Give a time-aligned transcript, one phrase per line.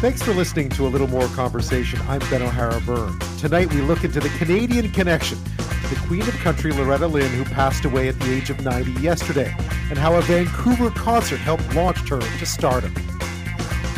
[0.00, 2.00] Thanks for listening to a little more conversation.
[2.02, 3.18] I'm Ben O'Hara Byrne.
[3.36, 5.42] Tonight we look into the Canadian connection
[5.90, 9.52] the Queen of Country Loretta Lynn, who passed away at the age of 90 yesterday,
[9.90, 12.94] and how a Vancouver concert helped launch her to stardom.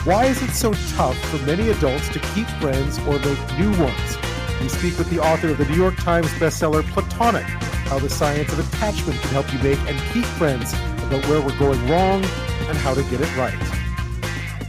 [0.04, 4.18] Why is it so tough for many adults to keep friends or make new ones?
[4.62, 8.50] We speak with the author of the New York Times bestseller Platonic, how the science
[8.54, 12.24] of attachment can help you make and keep friends, about where we're going wrong
[12.70, 13.79] and how to get it right.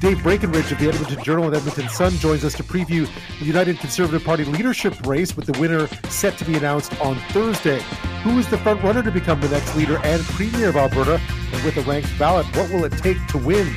[0.02, 3.78] Dave Breakenridge of the Edmonton Journal and Edmonton Sun joins us to preview the United
[3.78, 7.80] Conservative Party leadership race with the winner set to be announced on Thursday.
[8.24, 11.22] Who is the front runner to become the next leader and premier of Alberta?
[11.54, 13.72] And with a ranked ballot, what will it take to win?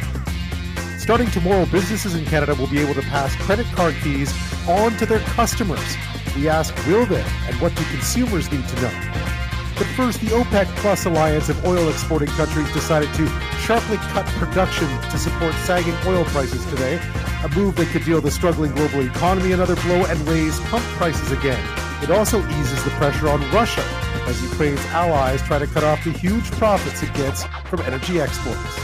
[0.96, 4.32] Starting tomorrow, businesses in Canada will be able to pass credit card fees
[4.66, 5.94] on to their customers.
[6.34, 7.20] We ask, will they?
[7.20, 9.43] And what do consumers need to know?
[9.76, 13.26] But first, the OPEC Plus alliance of oil exporting countries decided to
[13.58, 17.00] sharply cut production to support sagging oil prices today,
[17.42, 21.32] a move that could deal the struggling global economy another blow and raise pump prices
[21.32, 21.60] again.
[22.02, 23.84] It also eases the pressure on Russia
[24.26, 28.80] as Ukraine's allies try to cut off the huge profits it gets from energy exports.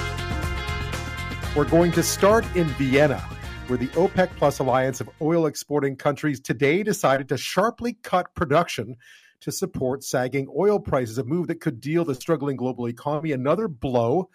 [1.54, 3.18] We're going to start in Vienna,
[3.68, 8.96] where the OPEC Plus alliance of oil exporting countries today decided to sharply cut production
[9.40, 13.68] to support sagging oil prices, a move that could deal the struggling global economy another
[13.68, 14.28] blow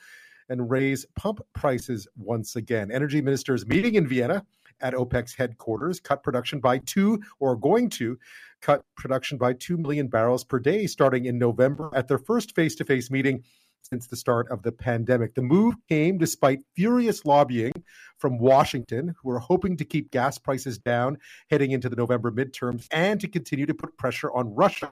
[0.49, 2.91] and raise pump prices once again.
[2.91, 4.45] Energy ministers meeting in Vienna
[4.81, 8.17] at OPEC's headquarters cut production by two, or going to
[8.61, 12.75] cut production by 2 million barrels per day starting in November at their first face
[12.75, 13.43] to face meeting
[13.81, 15.35] since the start of the pandemic.
[15.35, 17.73] The move came despite furious lobbying
[18.17, 21.17] from Washington, who are hoping to keep gas prices down
[21.49, 24.91] heading into the November midterms and to continue to put pressure on Russia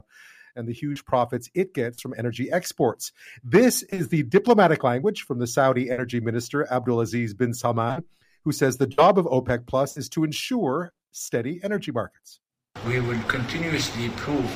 [0.55, 3.11] and the huge profits it gets from energy exports.
[3.43, 8.03] This is the diplomatic language from the Saudi energy minister, Abdulaziz bin Salman,
[8.43, 12.39] who says the job of OPEC Plus is to ensure steady energy markets.
[12.87, 14.51] We will continuously prove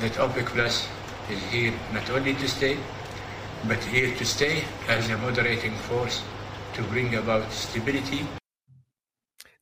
[0.00, 0.88] that OPEC Plus
[1.30, 2.78] is here not only to stay,
[3.66, 6.22] but here to stay as a moderating force
[6.76, 8.20] to bring about stability.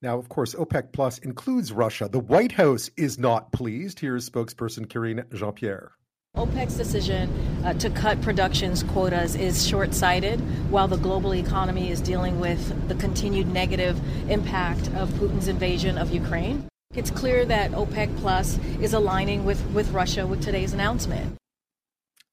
[0.02, 2.08] Now, of course, OPEC Plus includes Russia.
[2.10, 4.00] The White House is not pleased.
[4.00, 5.92] Here's spokesperson Karine Jean Pierre.
[6.36, 7.30] OPEC's decision
[7.64, 12.88] uh, to cut production's quotas is short sighted while the global economy is dealing with
[12.88, 13.98] the continued negative
[14.28, 16.66] impact of Putin's invasion of Ukraine.
[16.94, 21.36] It's clear that OPEC Plus is aligning with, with Russia with today's announcement.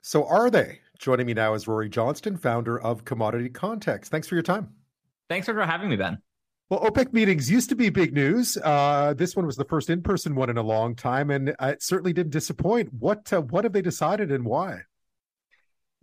[0.01, 0.79] So, are they?
[1.01, 4.11] Joining me now is Rory Johnston, founder of Commodity Context.
[4.11, 4.69] Thanks for your time.
[5.29, 6.19] Thanks for having me, Ben.
[6.69, 8.55] Well, OPEC meetings used to be big news.
[8.63, 12.13] Uh, this one was the first in-person one in a long time, and it certainly
[12.13, 12.93] didn't disappoint.
[12.93, 14.81] What uh, what have they decided, and why?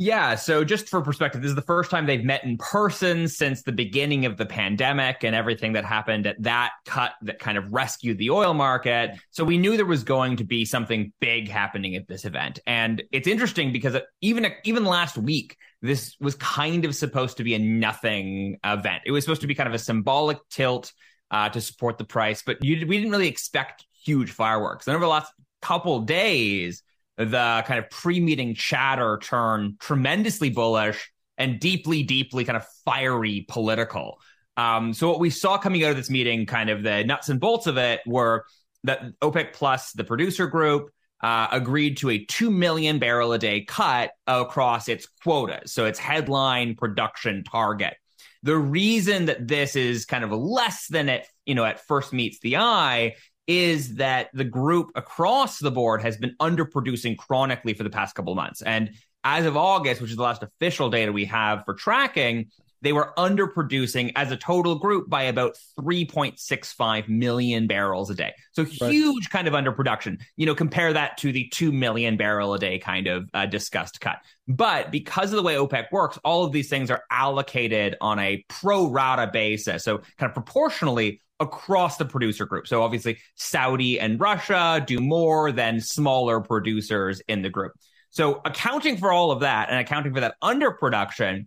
[0.01, 3.65] Yeah, so just for perspective, this is the first time they've met in person since
[3.65, 7.73] the beginning of the pandemic and everything that happened at that cut that kind of
[7.73, 9.17] rescued the oil market.
[9.33, 12.61] So we knew there was going to be something big happening at this event.
[12.65, 17.55] And it's interesting because even even last week this was kind of supposed to be
[17.55, 19.03] a nothing event.
[19.05, 20.93] It was supposed to be kind of a symbolic tilt
[21.33, 24.87] uh, to support the price, but you, we didn't really expect huge fireworks.
[24.87, 26.85] And over the last couple days,
[27.19, 34.21] the kind of pre-meeting chatter turn tremendously bullish and deeply, deeply kind of fiery political.
[34.57, 37.41] Um, so what we saw coming out of this meeting, kind of the nuts and
[37.41, 38.45] bolts of it, were
[38.85, 40.91] that OPEC Plus, the producer group,
[41.21, 45.99] uh, agreed to a 2 million barrel a day cut across its quotas, so its
[45.99, 47.95] headline production target.
[48.45, 52.39] The reason that this is kind of less than it, you know, at first meets
[52.39, 53.17] the eye
[53.49, 58.33] is that the group across the board has been underproducing chronically for the past couple
[58.33, 58.63] of months.
[58.63, 58.91] And
[59.25, 62.51] as of August, which is the last official data we have for tracking,
[62.83, 68.33] they were underproducing as a total group by about 3.65 million barrels a day.
[68.53, 69.31] So huge right.
[69.31, 70.21] kind of underproduction.
[70.37, 74.01] You know, compare that to the 2 million barrel a day kind of uh, discussed
[74.01, 74.19] cut.
[74.47, 78.45] But because of the way OPEC works, all of these things are allocated on a
[78.49, 79.83] pro rata basis.
[79.85, 82.67] So kind of proportionally across the producer group.
[82.67, 87.73] So obviously, Saudi and Russia do more than smaller producers in the group.
[88.11, 91.47] So accounting for all of that and accounting for that underproduction,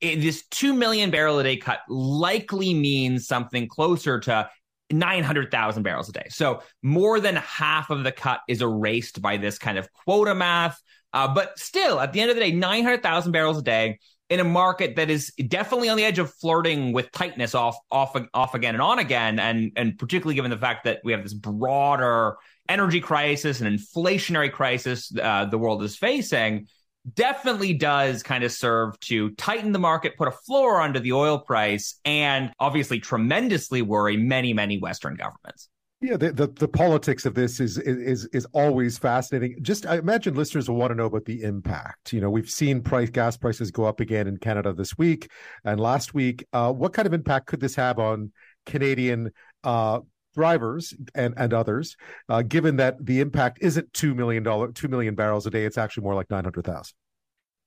[0.00, 4.48] this 2 million barrel a day cut likely means something closer to
[4.90, 6.26] 900,000 barrels a day.
[6.28, 10.80] So more than half of the cut is erased by this kind of quota math.
[11.14, 13.98] Uh, but still, at the end of the day, 900,000 barrels a day
[14.32, 18.16] in a market that is definitely on the edge of flirting with tightness off off
[18.32, 21.34] off again and on again and and particularly given the fact that we have this
[21.34, 22.36] broader
[22.66, 26.66] energy crisis and inflationary crisis uh, the world is facing
[27.14, 31.36] definitely does kind of serve to tighten the market, put a floor under the oil
[31.36, 35.68] price, and obviously tremendously worry many, many Western governments.
[36.02, 39.56] Yeah, the, the, the politics of this is is is always fascinating.
[39.62, 42.12] Just I imagine listeners will want to know about the impact.
[42.12, 45.30] You know, we've seen price gas prices go up again in Canada this week
[45.64, 46.44] and last week.
[46.52, 48.32] Uh, what kind of impact could this have on
[48.66, 49.30] Canadian
[49.62, 50.00] uh,
[50.34, 51.96] drivers and and others,
[52.28, 55.64] uh, given that the impact isn't two million dollar two million barrels a day?
[55.64, 56.94] It's actually more like nine hundred thousand.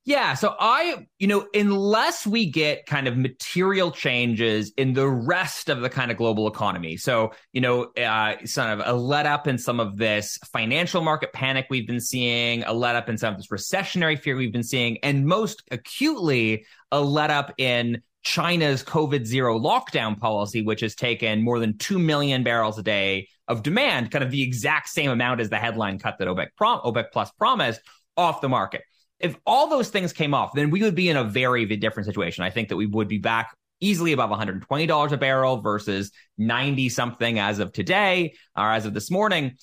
[0.06, 0.34] Yeah.
[0.34, 5.80] So I, you know, unless we get kind of material changes in the rest of
[5.80, 6.96] the kind of global economy.
[6.96, 11.32] So, you know, uh, sort of a let up in some of this financial market
[11.32, 14.62] panic we've been seeing, a let up in some of this recessionary fear we've been
[14.62, 20.94] seeing, and most acutely, a let up in China's COVID zero lockdown policy, which has
[20.94, 25.10] taken more than 2 million barrels a day of demand, kind of the exact same
[25.10, 27.80] amount as the headline cut that OPEC, prom- OPEC Plus promised
[28.16, 28.82] off the market
[29.18, 32.44] if all those things came off, then we would be in a very, different situation.
[32.44, 37.38] I think that we would be back easily above $120 a barrel versus 90 something
[37.38, 39.56] as of today or as of this morning.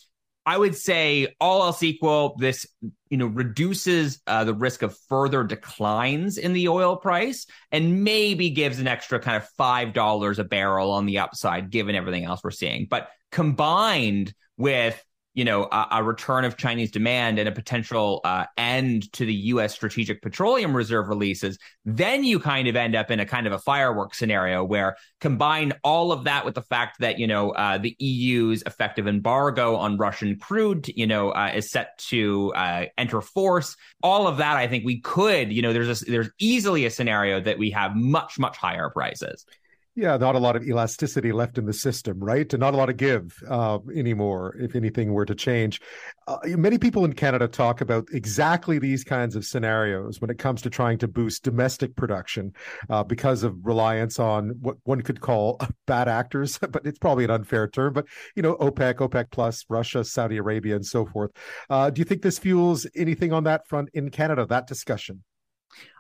[0.46, 2.66] I would say all else equal, this
[3.10, 8.50] you know reduces uh, the risk of further declines in the oil price and maybe
[8.50, 12.42] gives an extra kind of five dollars a barrel on the upside, given everything else
[12.44, 12.88] we're seeing.
[12.90, 15.02] But combined with
[15.34, 19.34] you know, a, a, return of Chinese demand and a potential uh, end to the
[19.34, 19.74] U.S.
[19.74, 23.58] Strategic Petroleum Reserve releases, then you kind of end up in a kind of a
[23.58, 27.96] fireworks scenario where combine all of that with the fact that you know uh, the
[28.00, 33.76] EU's effective embargo on Russian crude, you know, uh, is set to uh, enter force.
[34.04, 37.42] All of that, I think we could, you know, there's a, there's easily a scenario
[37.42, 39.46] that we have much much higher prices.
[39.96, 42.52] Yeah, not a lot of elasticity left in the system, right?
[42.52, 45.80] And not a lot of give uh, anymore, if anything were to change.
[46.28, 50.64] Uh, many people in Canada talk about exactly these kinds of scenarios when it comes
[50.64, 52.54] to trying to boost domestic production
[52.90, 57.32] uh, because of reliance on what one could call bad actors, but it's probably an
[57.32, 57.94] unfair term.
[57.94, 58.06] But,
[58.36, 61.30] you know, OPEC, OPEC Plus, Russia, Saudi Arabia, and so forth.
[61.70, 65.24] Uh, do you think this fuels anything on that front in Canada, that discussion?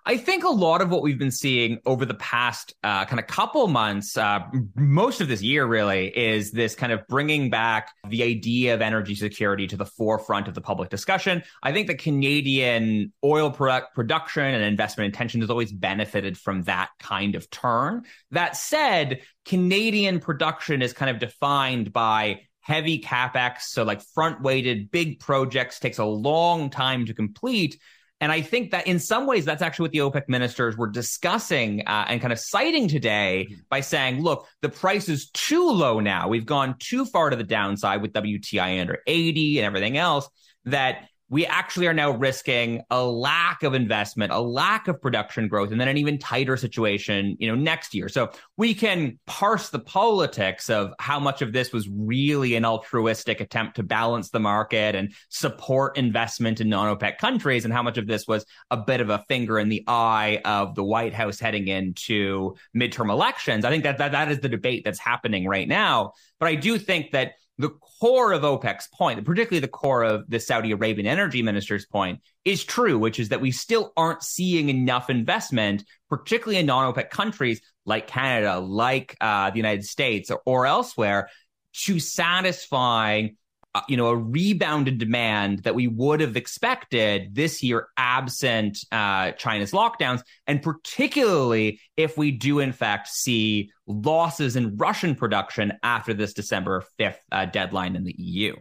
[0.05, 3.27] I think a lot of what we've been seeing over the past uh, kind of
[3.27, 4.39] couple months, uh,
[4.75, 9.15] most of this year really, is this kind of bringing back the idea of energy
[9.15, 11.41] security to the forefront of the public discussion.
[11.61, 16.89] I think the Canadian oil product production and investment intention has always benefited from that
[16.99, 18.03] kind of turn.
[18.31, 24.91] That said, Canadian production is kind of defined by heavy capex, so like front weighted
[24.91, 27.77] big projects takes a long time to complete
[28.21, 31.83] and I think that in some ways, that's actually what the OPEC ministers were discussing
[31.88, 33.62] uh, and kind of citing today mm-hmm.
[33.69, 36.30] by saying, look, the price is too low now.
[36.30, 40.30] We've gone too far to the downside with WTI under 80 and everything else
[40.65, 45.71] that we actually are now risking a lack of investment, a lack of production growth,
[45.71, 48.07] and then an even tighter situation, you know, next year.
[48.07, 53.41] So we can parse the politics of how much of this was really an altruistic
[53.41, 58.06] attempt to balance the market and support investment in non-OPEC countries, and how much of
[58.06, 61.68] this was a bit of a finger in the eye of the White House heading
[61.68, 63.65] into midterm elections.
[63.65, 66.12] I think that that, that is the debate that's happening right now.
[66.39, 67.69] But I do think that the
[68.00, 72.63] core of OPEC's point, particularly the core of the Saudi Arabian energy minister's point, is
[72.63, 77.61] true, which is that we still aren't seeing enough investment, particularly in non OPEC countries
[77.85, 81.29] like Canada, like uh, the United States, or, or elsewhere,
[81.74, 83.27] to satisfy
[83.75, 89.31] uh, you know, a rebounded demand that we would have expected this year absent uh,
[89.31, 96.13] China's lockdowns, and particularly if we do in fact see losses in Russian production after
[96.13, 98.55] this December 5th uh, deadline in the EU.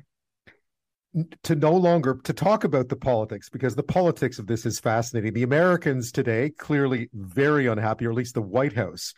[1.43, 5.35] To no longer to talk about the politics because the politics of this is fascinating.
[5.35, 9.13] The Americans today clearly very unhappy, or at least the White House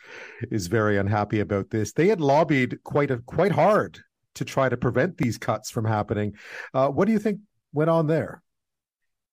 [0.51, 1.93] is very unhappy about this.
[1.93, 3.99] They had lobbied quite a, quite hard
[4.33, 6.33] to try to prevent these cuts from happening.
[6.73, 7.39] Uh, what do you think
[7.71, 8.43] went on there?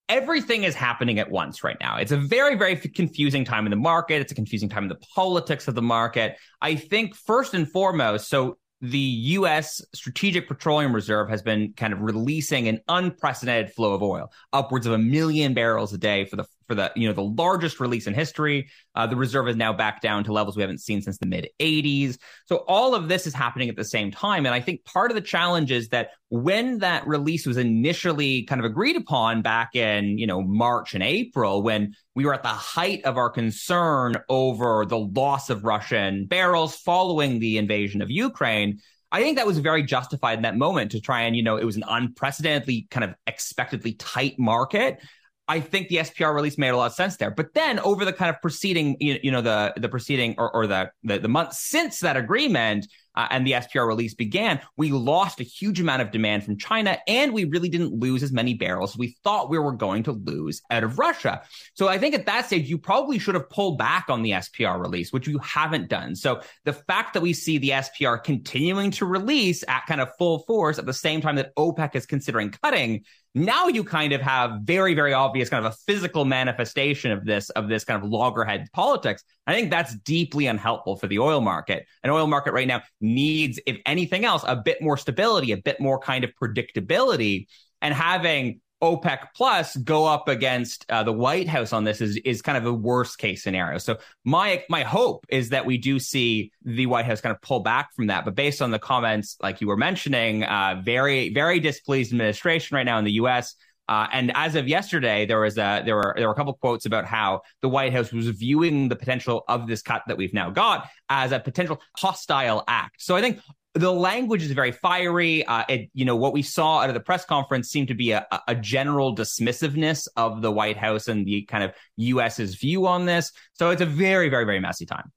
[0.09, 1.97] Everything is happening at once right now.
[1.97, 4.21] It's a very, very confusing time in the market.
[4.21, 6.37] It's a confusing time in the politics of the market.
[6.61, 9.81] I think first and foremost, so the U.S.
[9.95, 14.93] Strategic Petroleum Reserve has been kind of releasing an unprecedented flow of oil, upwards of
[14.93, 18.15] a million barrels a day for the for the you know the largest release in
[18.15, 18.69] history.
[18.95, 21.49] Uh, the reserve is now back down to levels we haven't seen since the mid
[21.61, 22.19] 80s.
[22.47, 25.15] So all of this is happening at the same time, and I think part of
[25.15, 30.19] the challenge is that when that release was initially kind of agreed upon back in
[30.19, 34.85] you know March and April, when we were at the height of our concern over
[34.87, 38.81] the loss of Russian barrels following the invasion of Ukraine.
[39.13, 41.65] I think that was very justified in that moment to try and, you know, it
[41.65, 45.03] was an unprecedentedly kind of expectedly tight market.
[45.49, 47.31] I think the SPR release made a lot of sense there.
[47.31, 50.67] But then over the kind of preceding, you, you know, the the preceding or, or
[50.67, 55.41] the, the the month since that agreement, uh, and the SPR release began, we lost
[55.41, 58.93] a huge amount of demand from China, and we really didn't lose as many barrels
[58.93, 61.43] as we thought we were going to lose out of Russia.
[61.75, 64.81] So I think at that stage, you probably should have pulled back on the SPR
[64.81, 66.15] release, which you haven't done.
[66.15, 70.41] So the fact that we see the SPR continuing to release at kind of full
[70.41, 74.61] force at the same time that OPEC is considering cutting now you kind of have
[74.63, 78.69] very, very obvious kind of a physical manifestation of this, of this kind of loggerhead
[78.73, 79.25] politics.
[79.47, 81.87] I think that's deeply unhelpful for the oil market.
[82.03, 85.81] An oil market right now needs, if anything else, a bit more stability, a bit
[85.81, 87.47] more kind of predictability.
[87.81, 92.43] And having OPEC plus go up against uh, the White House on this is is
[92.43, 93.79] kind of a worst case scenario.
[93.79, 97.61] So my my hope is that we do see the White House kind of pull
[97.61, 98.25] back from that.
[98.25, 102.85] But based on the comments like you were mentioning, uh, very very displeased administration right
[102.85, 103.55] now in the U.S.
[103.89, 106.87] Uh, and as of yesterday, there was a there were there were a couple quotes
[106.87, 110.51] about how the White House was viewing the potential of this cut that we've now
[110.51, 113.03] got as a potential hostile act.
[113.03, 113.41] So I think
[113.75, 115.45] the language is very fiery.
[115.47, 118.11] Uh, it, you know, what we saw out of the press conference seemed to be
[118.11, 123.07] a, a, general dismissiveness of the White House and the kind of U.S.'s view on
[123.07, 123.33] this.
[123.55, 125.11] So it's a very, very, very messy time.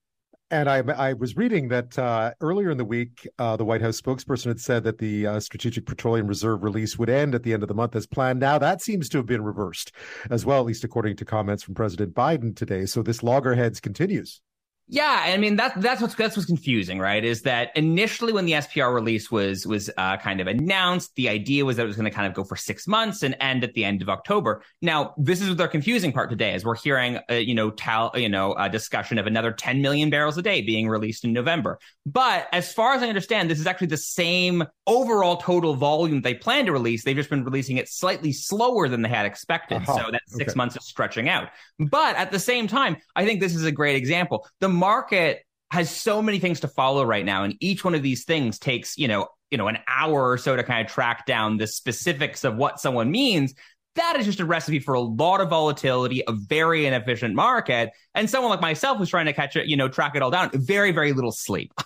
[0.51, 4.00] And I, I was reading that uh, earlier in the week, uh, the White House
[4.00, 7.63] spokesperson had said that the uh, Strategic Petroleum Reserve release would end at the end
[7.63, 8.39] of the month as planned.
[8.39, 9.91] Now that seems to have been reversed
[10.29, 12.85] as well, at least according to comments from President Biden today.
[12.85, 14.41] So this loggerheads continues.
[14.88, 17.25] Yeah, I mean that that's what's that's what's confusing, right?
[17.25, 21.65] Is that initially when the SPR release was was uh, kind of announced, the idea
[21.65, 23.74] was that it was going to kind of go for six months and end at
[23.74, 24.62] the end of October.
[24.84, 28.30] Now, this is the confusing part today, is we're hearing, uh, you know, tal, you
[28.30, 31.80] know, a discussion of another 10 million barrels a day being released in November.
[32.06, 36.36] But as far as I understand, this is actually the same overall total volume they
[36.36, 37.04] plan to release.
[37.04, 40.06] They've just been releasing it slightly slower than they had expected, uh-huh.
[40.06, 40.58] so that six okay.
[40.58, 41.50] months is stretching out.
[41.80, 44.48] But at the same time, I think this is a great example.
[44.60, 45.41] The market
[45.72, 48.98] has so many things to follow right now, and each one of these things takes,
[48.98, 52.44] you know, you know, an hour or so to kind of track down the specifics
[52.44, 53.53] of what someone means.
[53.96, 58.29] That is just a recipe for a lot of volatility, a very inefficient market, and
[58.29, 60.91] someone like myself who's trying to catch it, you know, track it all down, very,
[60.91, 61.72] very little sleep.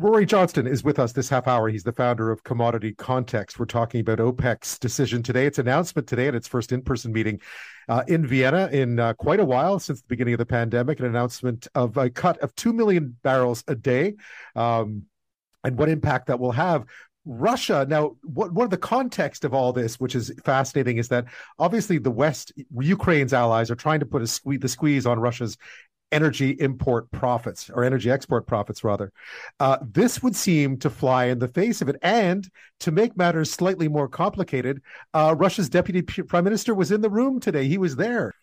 [0.00, 1.68] Rory Johnston is with us this half hour.
[1.68, 3.58] He's the founder of Commodity Context.
[3.58, 7.40] We're talking about OPEC's decision today, its announcement today at its first in person meeting
[7.88, 11.06] uh, in Vienna in uh, quite a while since the beginning of the pandemic, an
[11.06, 14.14] announcement of a cut of 2 million barrels a day
[14.54, 15.02] um,
[15.64, 16.84] and what impact that will have.
[17.24, 17.84] Russia.
[17.86, 21.26] Now, what what the context of all this, which is fascinating, is that
[21.58, 25.58] obviously the West, Ukraine's allies, are trying to put a the squeeze on Russia's
[26.10, 29.12] energy import profits or energy export profits rather
[29.60, 31.96] uh, this would seem to fly in the face of it.
[32.02, 32.48] And
[32.80, 34.80] to make matters slightly more complicated
[35.14, 37.68] uh, russia's deputy prime minister was in the room today.
[37.68, 38.34] He was there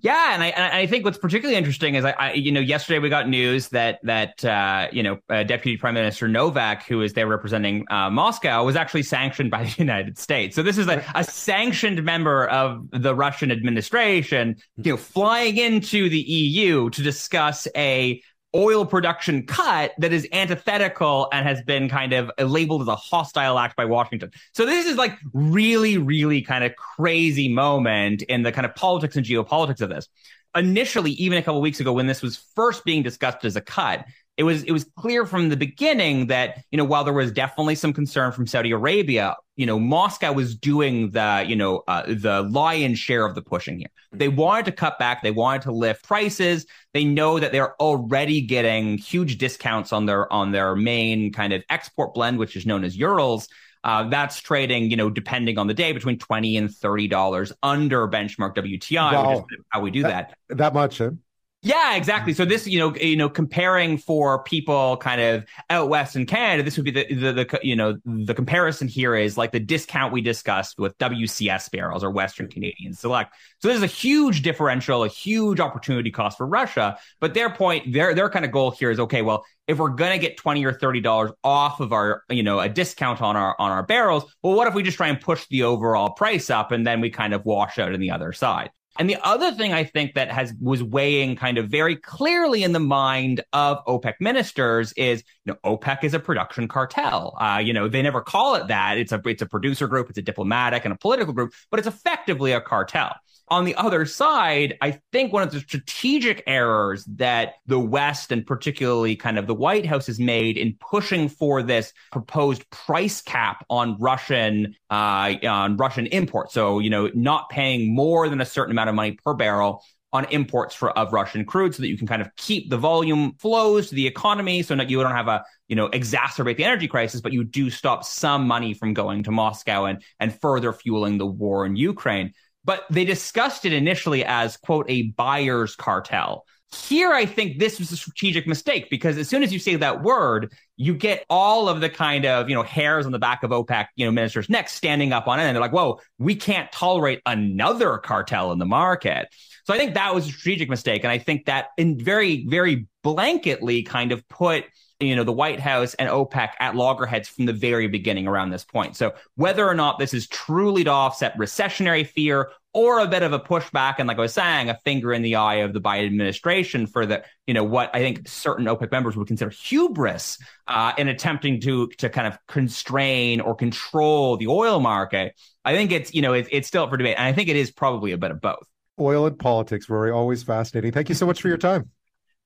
[0.00, 3.00] yeah, and I and I think what's particularly interesting is I, I, you know yesterday
[3.00, 7.14] we got news that that uh, you know uh, Deputy Prime Minister Novak, who is
[7.14, 10.54] there representing uh, Moscow, was actually sanctioned by the United States.
[10.54, 16.08] So this is a, a sanctioned member of the Russian administration, you know, flying into
[16.08, 18.22] the EU to discuss a
[18.54, 23.58] oil production cut that is antithetical and has been kind of labeled as a hostile
[23.58, 24.30] act by Washington.
[24.54, 29.16] So this is like really, really kind of crazy moment in the kind of politics
[29.16, 30.08] and geopolitics of this.
[30.56, 34.06] Initially, even a couple weeks ago, when this was first being discussed as a cut,
[34.38, 37.74] it was it was clear from the beginning that you know while there was definitely
[37.74, 42.42] some concern from Saudi Arabia, you know Moscow was doing the you know uh, the
[42.48, 43.88] lion's share of the pushing here.
[44.12, 46.66] They wanted to cut back, they wanted to lift prices.
[46.94, 51.64] They know that they're already getting huge discounts on their on their main kind of
[51.68, 53.48] export blend, which is known as Urals.
[53.82, 58.06] Uh, that's trading, you know, depending on the day, between twenty and thirty dollars under
[58.06, 59.30] benchmark WTI, wow.
[59.30, 60.36] which is how we do that.
[60.48, 61.10] That, that much, huh?
[61.60, 62.34] Yeah, exactly.
[62.34, 66.62] So this, you know, you know, comparing for people kind of out west in Canada,
[66.62, 70.12] this would be the, the, the, you know, the comparison here is like the discount
[70.12, 73.34] we discussed with WCS barrels or Western Canadian Select.
[73.60, 76.96] So there's a huge differential, a huge opportunity cost for Russia.
[77.18, 79.22] But their point, their their kind of goal here is okay.
[79.22, 82.68] Well, if we're gonna get twenty or thirty dollars off of our, you know, a
[82.68, 85.64] discount on our on our barrels, well, what if we just try and push the
[85.64, 88.70] overall price up and then we kind of wash out on the other side?
[88.98, 92.72] And the other thing I think that has was weighing kind of very clearly in
[92.72, 97.36] the mind of OPEC ministers is, you know, OPEC is a production cartel.
[97.40, 98.98] Uh, you know, they never call it that.
[98.98, 101.86] It's a it's a producer group, it's a diplomatic and a political group, but it's
[101.86, 103.14] effectively a cartel.
[103.50, 108.46] On the other side, I think one of the strategic errors that the West and
[108.46, 113.64] particularly kind of the White House has made in pushing for this proposed price cap
[113.70, 116.52] on Russian uh, on Russian imports.
[116.52, 120.24] So you know, not paying more than a certain amount of money per barrel on
[120.30, 123.90] imports for of Russian crude so that you can kind of keep the volume flows
[123.90, 127.20] to the economy so that you don't have a you know exacerbate the energy crisis
[127.20, 131.26] but you do stop some money from going to Moscow and and further fueling the
[131.26, 132.32] war in Ukraine
[132.68, 136.44] but they discussed it initially as, quote, a buyer's cartel.
[136.74, 140.02] Here, I think this was a strategic mistake because as soon as you say that
[140.02, 143.50] word, you get all of the kind of, you know, hairs on the back of
[143.50, 145.44] OPEC, you know, ministers' necks standing up on it.
[145.44, 149.28] And they're like, whoa, we can't tolerate another cartel in the market.
[149.64, 151.04] So I think that was a strategic mistake.
[151.04, 154.64] And I think that in very, very blanketly kind of put
[155.00, 158.64] you know, the White House and OPEC at loggerheads from the very beginning around this
[158.64, 158.96] point.
[158.96, 163.32] So whether or not this is truly to offset recessionary fear or a bit of
[163.32, 166.06] a pushback and like I was saying, a finger in the eye of the Biden
[166.06, 170.92] administration for the, you know, what I think certain OPEC members would consider hubris uh,
[170.96, 175.34] in attempting to to kind of constrain or control the oil market.
[175.64, 177.16] I think it's, you know, it, it's still up for debate.
[177.18, 178.64] And I think it is probably a bit of both.
[179.00, 180.92] Oil and politics, Rory, always fascinating.
[180.92, 181.90] Thank you so much for your time.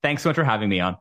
[0.02, 0.96] Thanks so much for having me on.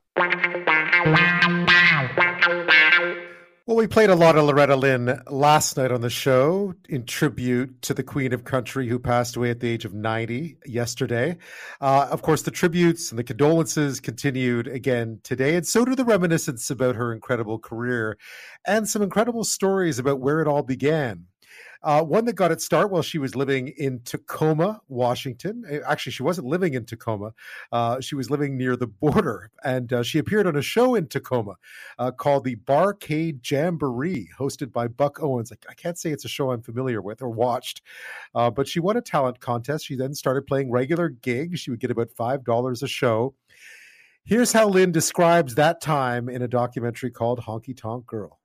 [3.71, 7.81] Well, we played a lot of Loretta Lynn last night on the show in tribute
[7.83, 11.37] to the Queen of Country who passed away at the age of 90 yesterday.
[11.79, 16.03] Uh, of course, the tributes and the condolences continued again today, and so do the
[16.03, 18.17] reminiscence about her incredible career
[18.67, 21.27] and some incredible stories about where it all began.
[21.83, 25.63] Uh, one that got its start while she was living in Tacoma, Washington.
[25.67, 27.33] Eh, actually, she wasn't living in Tacoma.
[27.71, 29.49] Uh, she was living near the border.
[29.63, 31.55] And uh, she appeared on a show in Tacoma
[31.97, 35.51] uh, called the Bar-K Jamboree, hosted by Buck Owens.
[35.51, 37.81] I, can't say it's a show I'm familiar with or watched,
[38.35, 39.85] uh, but she won a talent contest.
[39.85, 41.59] She then started playing regular gigs.
[41.59, 43.33] She would get about $5 a show.
[44.23, 48.40] Here's how Lynn describes that time in a documentary called Honky Tonk Girl.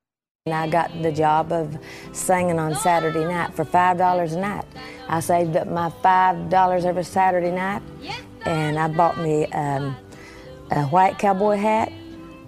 [0.46, 1.76] And I got the job of
[2.12, 4.64] singing on Saturday night for $5 a night.
[5.08, 7.82] I saved up my $5 every Saturday night,
[8.44, 9.96] and I bought me um,
[10.70, 11.90] a white cowboy hat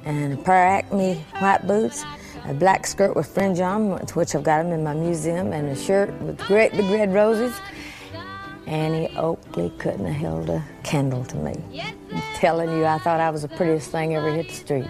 [0.05, 2.05] and a pair of Acme white boots,
[2.45, 5.75] a black skirt with fringe on, which I've got them in my museum, and a
[5.75, 7.53] shirt with great big red roses.
[8.69, 11.61] Annie Oakley couldn't have held a candle to me.
[12.13, 14.87] I'm telling you, I thought I was the prettiest thing ever hit the street.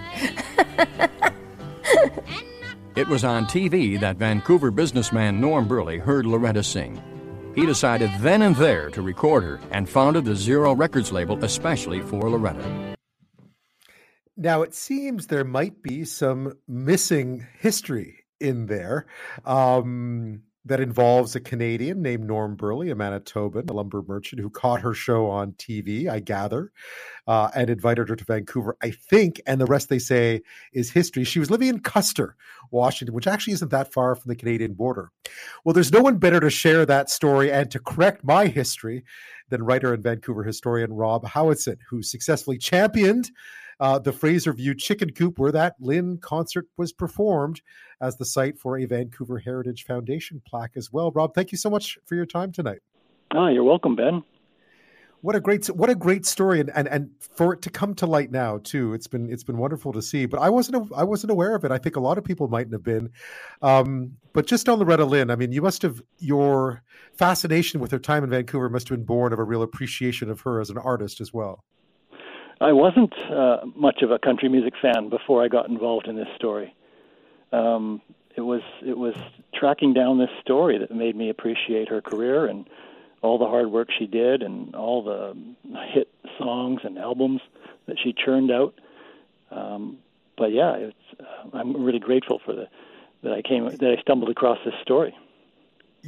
[2.98, 7.00] It was on TV that Vancouver businessman Norm Burley heard Loretta sing.
[7.54, 12.00] He decided then and there to record her and founded the Zero Records label especially
[12.00, 12.96] for Loretta.
[14.36, 19.06] Now, it seems there might be some missing history in there.
[19.44, 24.80] Um, that involves a Canadian named Norm Burley, a Manitoban, a lumber merchant who caught
[24.80, 26.72] her show on TV, I gather,
[27.26, 29.40] uh, and invited her to Vancouver, I think.
[29.46, 31.24] And the rest they say is history.
[31.24, 32.36] She was living in Custer,
[32.70, 35.10] Washington, which actually isn't that far from the Canadian border.
[35.64, 39.04] Well, there's no one better to share that story and to correct my history
[39.48, 43.30] than writer and Vancouver historian Rob Howatson, who successfully championed
[43.80, 47.60] uh, the Fraser View Chicken Coop, where that Lynn concert was performed,
[48.00, 51.10] as the site for a Vancouver Heritage Foundation plaque as well.
[51.12, 52.80] Rob, thank you so much for your time tonight.
[53.32, 54.22] Oh, you're welcome, Ben.
[55.20, 58.06] What a great what a great story, and, and and for it to come to
[58.06, 58.94] light now too.
[58.94, 60.26] It's been it's been wonderful to see.
[60.26, 61.72] But I wasn't I wasn't aware of it.
[61.72, 63.10] I think a lot of people mightn't have been.
[63.60, 67.98] Um, but just on Loretta Lynn, I mean, you must have your fascination with her
[67.98, 70.78] time in Vancouver must have been born of a real appreciation of her as an
[70.78, 71.64] artist as well.
[72.60, 76.28] I wasn't uh, much of a country music fan before I got involved in this
[76.36, 76.74] story.
[77.52, 78.02] Um,
[78.36, 79.14] it was it was
[79.54, 82.68] tracking down this story that made me appreciate her career and
[83.22, 85.36] all the hard work she did and all the
[85.92, 87.40] hit songs and albums
[87.86, 88.74] that she churned out.
[89.50, 89.98] Um,
[90.36, 92.68] but yeah, it's, uh, I'm really grateful for the
[93.22, 95.16] that I came that I stumbled across this story.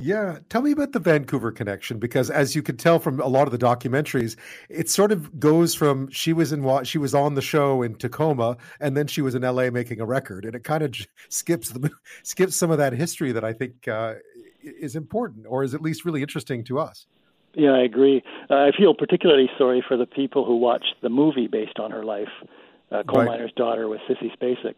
[0.00, 3.46] Yeah, tell me about the Vancouver connection because, as you can tell from a lot
[3.46, 4.36] of the documentaries,
[4.68, 8.56] it sort of goes from she was in she was on the show in Tacoma,
[8.80, 9.70] and then she was in L.A.
[9.70, 10.94] making a record, and it kind of
[11.28, 11.90] skips the
[12.22, 14.14] skips some of that history that I think uh,
[14.62, 17.06] is important, or is at least really interesting to us.
[17.54, 18.22] Yeah, I agree.
[18.48, 22.04] Uh, I feel particularly sorry for the people who watched the movie based on her
[22.04, 22.28] life,
[22.92, 23.30] uh, Coal right.
[23.32, 24.76] Miner's Daughter with Sissy Spacek.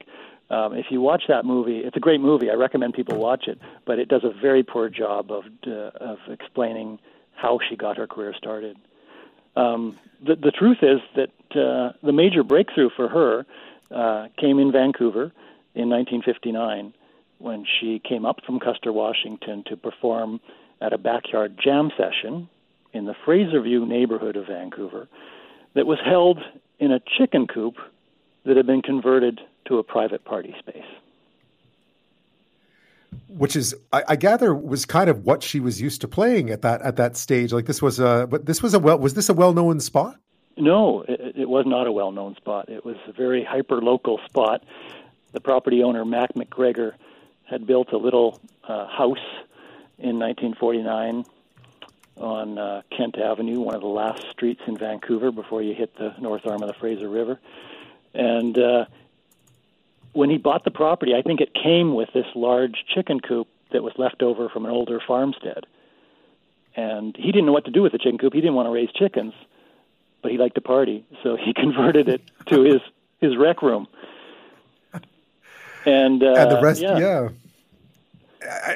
[0.50, 2.50] Um, if you watch that movie, it's a great movie.
[2.50, 6.18] I recommend people watch it, but it does a very poor job of uh, of
[6.28, 6.98] explaining
[7.34, 8.76] how she got her career started.
[9.56, 13.46] Um, the, the truth is that uh, the major breakthrough for her
[13.90, 15.32] uh, came in Vancouver
[15.74, 16.94] in 1959
[17.38, 20.40] when she came up from Custer, Washington to perform
[20.80, 22.48] at a backyard jam session
[22.92, 25.08] in the Fraserview neighborhood of Vancouver
[25.74, 26.38] that was held
[26.78, 27.76] in a chicken coop
[28.44, 29.40] that had been converted
[29.72, 30.84] to a private party space.
[33.28, 36.60] Which is, I, I, gather, was kind of what she was used to playing at
[36.62, 37.52] that at that stage.
[37.52, 40.18] Like this was a, but this was a well, was this a well known spot?
[40.58, 42.68] No, it, it was not a well known spot.
[42.68, 44.64] It was a very hyper local spot.
[45.32, 46.92] The property owner Mac McGregor
[47.44, 49.26] had built a little uh, house
[49.98, 51.24] in 1949
[52.18, 56.14] on uh, Kent Avenue, one of the last streets in Vancouver before you hit the
[56.20, 57.40] north arm of the Fraser River.
[58.14, 58.84] And uh,
[60.12, 63.82] when he bought the property, I think it came with this large chicken coop that
[63.82, 65.64] was left over from an older farmstead.
[66.76, 68.32] And he didn't know what to do with the chicken coop.
[68.32, 69.34] He didn't want to raise chickens,
[70.22, 72.80] but he liked to party, so he converted it to his
[73.20, 73.86] his rec room.
[75.84, 76.98] And, uh, and the rest, yeah.
[76.98, 77.28] yeah.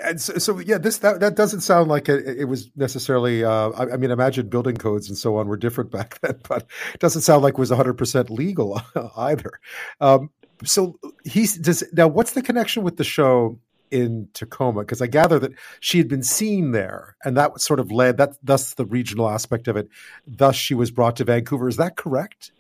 [0.04, 3.44] I, so, so, yeah, this that, that doesn't sound like it, it was necessarily.
[3.44, 6.66] Uh, I, I, mean, imagine building codes and so on were different back then, but
[6.94, 8.80] it doesn't sound like it was 100 percent legal
[9.16, 9.60] either.
[10.00, 10.30] Um,
[10.64, 12.08] so he's does now.
[12.08, 13.58] What's the connection with the show
[13.90, 14.80] in Tacoma?
[14.80, 18.36] Because I gather that she had been seen there, and that sort of led that.
[18.42, 19.88] Thus, the regional aspect of it.
[20.26, 21.68] Thus, she was brought to Vancouver.
[21.68, 22.52] Is that correct?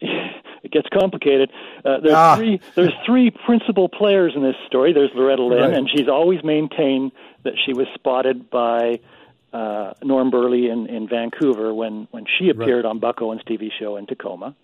[0.00, 1.52] It gets complicated.
[1.84, 2.36] Uh, there's ah.
[2.36, 2.60] three.
[2.74, 4.92] There's three principal players in this story.
[4.92, 5.74] There's Loretta Lynn, right.
[5.74, 7.12] and she's always maintained
[7.44, 8.98] that she was spotted by
[9.52, 12.90] uh, Norm Burley in, in Vancouver when when she appeared right.
[12.90, 14.56] on Buck Owens TV show in Tacoma.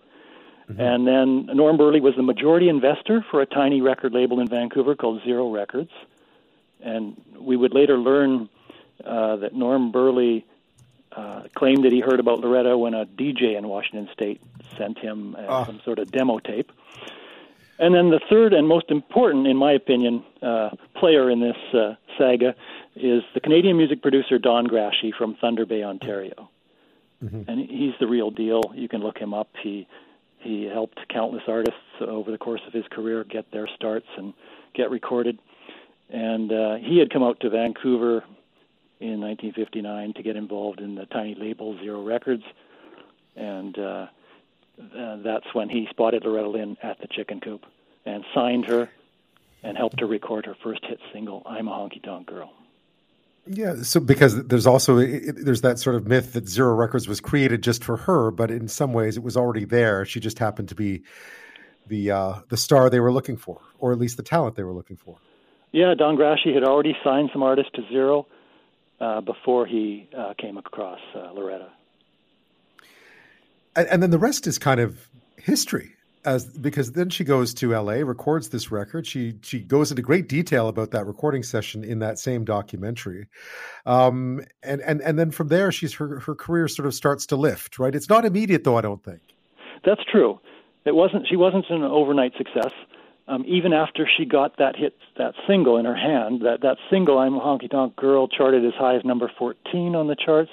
[0.69, 0.81] Mm-hmm.
[0.81, 4.95] And then Norm Burley was the majority investor for a tiny record label in Vancouver
[4.95, 5.91] called Zero Records.
[6.81, 8.49] And we would later learn
[9.03, 10.45] uh, that Norm Burley
[11.11, 14.41] uh, claimed that he heard about Loretta when a DJ in Washington State
[14.77, 15.65] sent him uh, oh.
[15.65, 16.71] some sort of demo tape.
[17.79, 21.95] And then the third and most important, in my opinion, uh, player in this uh,
[22.17, 22.55] saga
[22.95, 26.49] is the Canadian music producer Don Grashey from Thunder Bay, Ontario.
[27.23, 27.49] Mm-hmm.
[27.49, 28.61] And he's the real deal.
[28.75, 29.49] You can look him up.
[29.61, 29.87] He
[30.43, 34.33] he helped countless artists over the course of his career get their starts and
[34.73, 35.39] get recorded.
[36.09, 38.23] And uh, he had come out to Vancouver
[38.99, 42.43] in 1959 to get involved in the tiny label Zero Records,
[43.35, 44.07] and uh,
[44.97, 47.65] uh, that's when he spotted Loretta Lynn at the Chicken Coop
[48.05, 48.89] and signed her
[49.63, 52.53] and helped her record her first hit single, "I'm a Honky Tonk Girl."
[53.45, 57.19] Yeah, so because there's also it, there's that sort of myth that Zero Records was
[57.19, 60.05] created just for her, but in some ways it was already there.
[60.05, 61.03] She just happened to be
[61.87, 64.73] the uh, the star they were looking for, or at least the talent they were
[64.73, 65.17] looking for.
[65.73, 68.27] Yeah, Don Grashey had already signed some artists to Zero
[69.01, 71.69] uh, before he uh, came across uh, Loretta.
[73.75, 77.77] And, and then the rest is kind of history as because then she goes to
[77.77, 79.05] LA, records this record.
[79.05, 83.27] She she goes into great detail about that recording session in that same documentary,
[83.85, 87.35] um, and and and then from there, she's her her career sort of starts to
[87.35, 87.79] lift.
[87.79, 88.77] Right, it's not immediate though.
[88.77, 89.21] I don't think
[89.85, 90.39] that's true.
[90.85, 91.27] It wasn't.
[91.27, 92.71] She wasn't an overnight success.
[93.25, 97.19] Um, even after she got that hit, that single in her hand, that that single
[97.19, 100.51] "I'm a Honky Tonk Girl" charted as high as number 14 on the charts,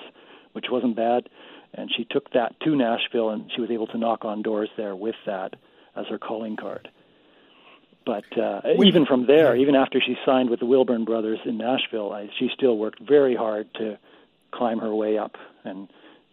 [0.52, 1.28] which wasn't bad
[1.74, 4.96] and she took that to Nashville, and she was able to knock on doors there
[4.96, 5.54] with that
[5.96, 6.88] as her calling card.
[8.06, 12.12] But uh, even from there, even after she signed with the Wilburn Brothers in Nashville,
[12.12, 13.98] I, she still worked very hard to
[14.52, 15.36] climb her way up.
[15.64, 15.88] And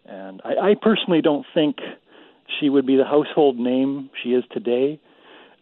[0.06, 1.76] and I, I personally don't think
[2.58, 4.98] she would be the household name she is today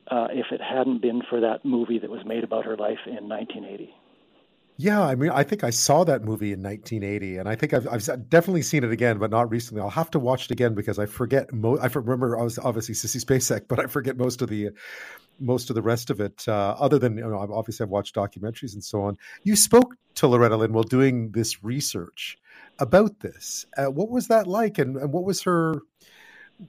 [0.09, 3.29] uh, if it hadn't been for that movie that was made about her life in
[3.29, 3.93] 1980.
[4.79, 7.89] Yeah, I mean, I think I saw that movie in 1980, and I think I've,
[7.89, 9.81] I've definitely seen it again, but not recently.
[9.81, 11.51] I'll have to watch it again because I forget.
[11.51, 14.71] Mo- I remember I was obviously Sissy Spacek, but I forget most of the
[15.41, 16.47] most of the rest of it.
[16.47, 19.17] Uh, other than you know, obviously I've watched documentaries and so on.
[19.45, 22.37] You spoke to Loretta Lynn while doing this research
[22.79, 23.65] about this.
[23.79, 25.81] Uh, what was that like, and, and what was her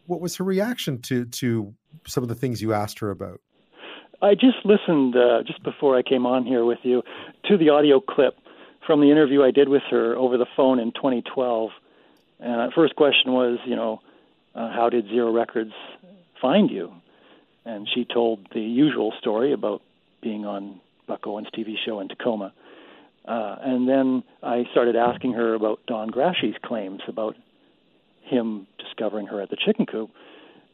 [0.06, 1.74] what was her reaction to to
[2.06, 3.42] some of the things you asked her about?
[4.22, 7.04] I just listened uh, just before I came on here with you
[7.46, 8.36] to the audio clip
[8.86, 11.70] from the interview I did with her over the phone in 2012.
[12.40, 14.02] And the first question was, you know,
[14.56, 15.74] uh, how did Zero Records
[16.42, 16.94] find you?
[17.64, 19.84] And she told the usual story about
[20.22, 22.54] being on Buck Owens' TV show in Tacoma.
[23.28, 27.36] Uh, and then I started asking her about Don Grashey's claims about
[28.22, 30.10] him discovering her at the chicken coop.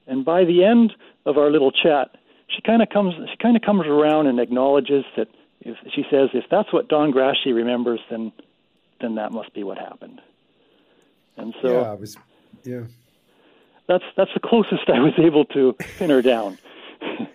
[0.07, 0.93] And by the end
[1.25, 2.15] of our little chat,
[2.55, 5.27] she kind of comes she kind of comes around and acknowledges that
[5.61, 8.31] if she says if that's what Don Grashey remembers, then
[9.01, 10.21] then that must be what happened.
[11.37, 12.17] And so yeah, I was,
[12.63, 12.81] yeah.
[13.87, 16.57] That's that's the closest I was able to pin her down.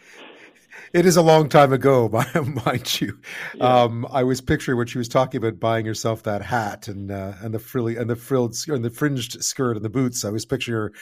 [0.93, 2.09] It is a long time ago,
[2.67, 3.19] mind you.
[3.55, 3.83] Yeah.
[3.83, 7.35] Um, I was picturing when she was talking about buying herself that hat and uh,
[7.43, 10.25] and the frilly and the frilled and the fringed skirt and the boots.
[10.25, 10.93] I was picturing her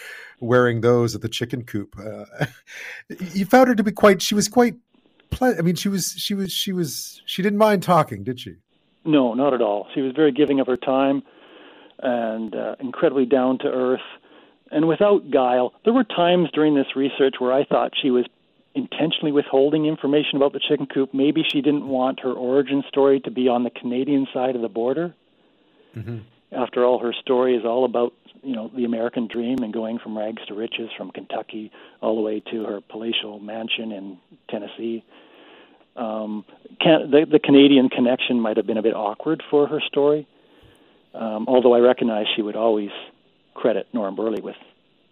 [0.40, 1.94] wearing those at the chicken coop.
[1.98, 2.46] Uh,
[3.32, 4.22] you found her to be quite.
[4.22, 4.74] She was quite.
[5.30, 6.14] Ple- I mean, she was.
[6.16, 6.52] She was.
[6.52, 7.22] She was.
[7.26, 8.56] She didn't mind talking, did she?
[9.04, 9.86] No, not at all.
[9.94, 11.22] She was very giving of her time
[12.00, 14.00] and uh, incredibly down to earth
[14.70, 15.72] and without guile.
[15.84, 18.26] There were times during this research where I thought she was
[18.76, 21.14] intentionally withholding information about the chicken coop.
[21.14, 24.68] Maybe she didn't want her origin story to be on the Canadian side of the
[24.68, 25.14] border.
[25.96, 26.18] Mm-hmm.
[26.52, 28.12] After all, her story is all about
[28.42, 32.20] you know the American dream and going from rags to riches from Kentucky all the
[32.20, 35.02] way to her palatial mansion in Tennessee.
[35.96, 36.44] Um,
[36.80, 40.28] can, the, the Canadian connection might have been a bit awkward for her story,
[41.14, 42.90] um, although I recognize she would always
[43.54, 44.56] credit Norm Burley with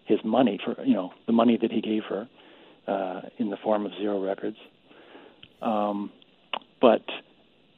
[0.05, 2.29] his money for you know the money that he gave her
[2.87, 4.57] uh, in the form of zero records.
[5.61, 6.11] Um,
[6.81, 7.03] but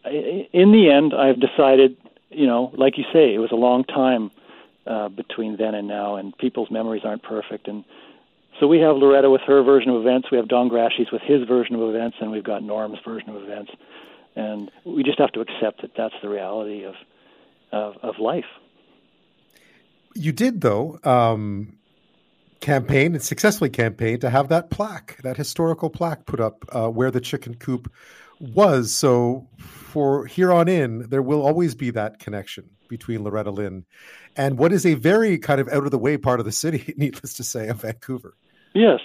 [0.05, 1.97] in the end, I've decided,
[2.29, 4.31] you know, like you say, it was a long time
[4.85, 7.67] uh, between then and now, and people's memories aren't perfect.
[7.67, 7.83] And
[8.59, 11.47] so we have Loretta with her version of events, we have Don Grashey's with his
[11.47, 13.71] version of events, and we've got Norm's version of events.
[14.35, 16.95] And we just have to accept that that's the reality of
[17.71, 18.45] of, of life.
[20.15, 20.99] You did, though.
[21.03, 21.76] Um,
[22.59, 27.11] campaign and successfully campaigned to have that plaque, that historical plaque put up uh, where
[27.11, 27.91] the chicken coop
[28.39, 28.93] was.
[28.93, 33.85] So for here on in, there will always be that connection between Loretta Lynn
[34.35, 36.93] and what is a very kind of out of the way part of the city,
[36.97, 38.35] needless to say, of Vancouver.
[38.73, 38.99] Yes.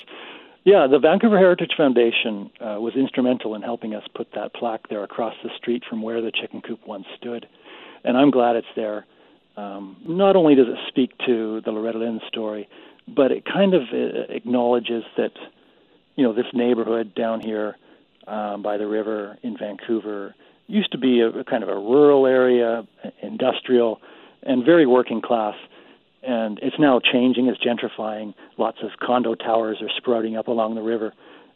[0.64, 5.02] Yeah, the Vancouver Heritage Foundation uh, was instrumental in helping us put that plaque there
[5.02, 7.46] across the street from where the chicken coop once stood.
[8.04, 9.06] And I'm glad it's there.
[9.56, 12.68] Um, not only does it speak to the Loretta Lynn story,
[13.06, 15.32] but it kind of uh, acknowledges that
[16.16, 17.76] you know this neighborhood down here
[18.26, 20.34] um, by the river in Vancouver
[20.66, 22.86] used to be a, a kind of a rural area,
[23.20, 24.00] industrial,
[24.42, 25.54] and very working class.
[26.22, 28.34] And it's now changing, it's gentrifying.
[28.56, 31.12] Lots of condo towers are sprouting up along the river.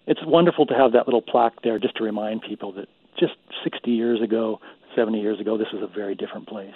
[0.07, 3.91] It's wonderful to have that little plaque there just to remind people that just 60
[3.91, 4.61] years ago,
[4.95, 6.75] 70 years ago, this was a very different place.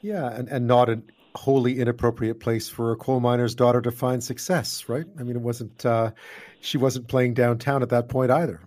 [0.00, 1.00] Yeah, and, and not a
[1.34, 5.06] wholly inappropriate place for a coal miner's daughter to find success, right?
[5.18, 6.12] I mean, it wasn't uh,
[6.60, 8.60] she wasn't playing downtown at that point either.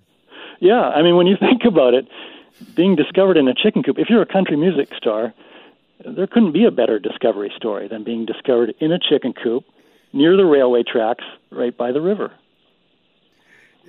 [0.59, 2.07] Yeah, I mean, when you think about it,
[2.75, 3.97] being discovered in a chicken coop.
[3.97, 5.33] If you're a country music star,
[6.05, 9.65] there couldn't be a better discovery story than being discovered in a chicken coop
[10.13, 12.31] near the railway tracks, right by the river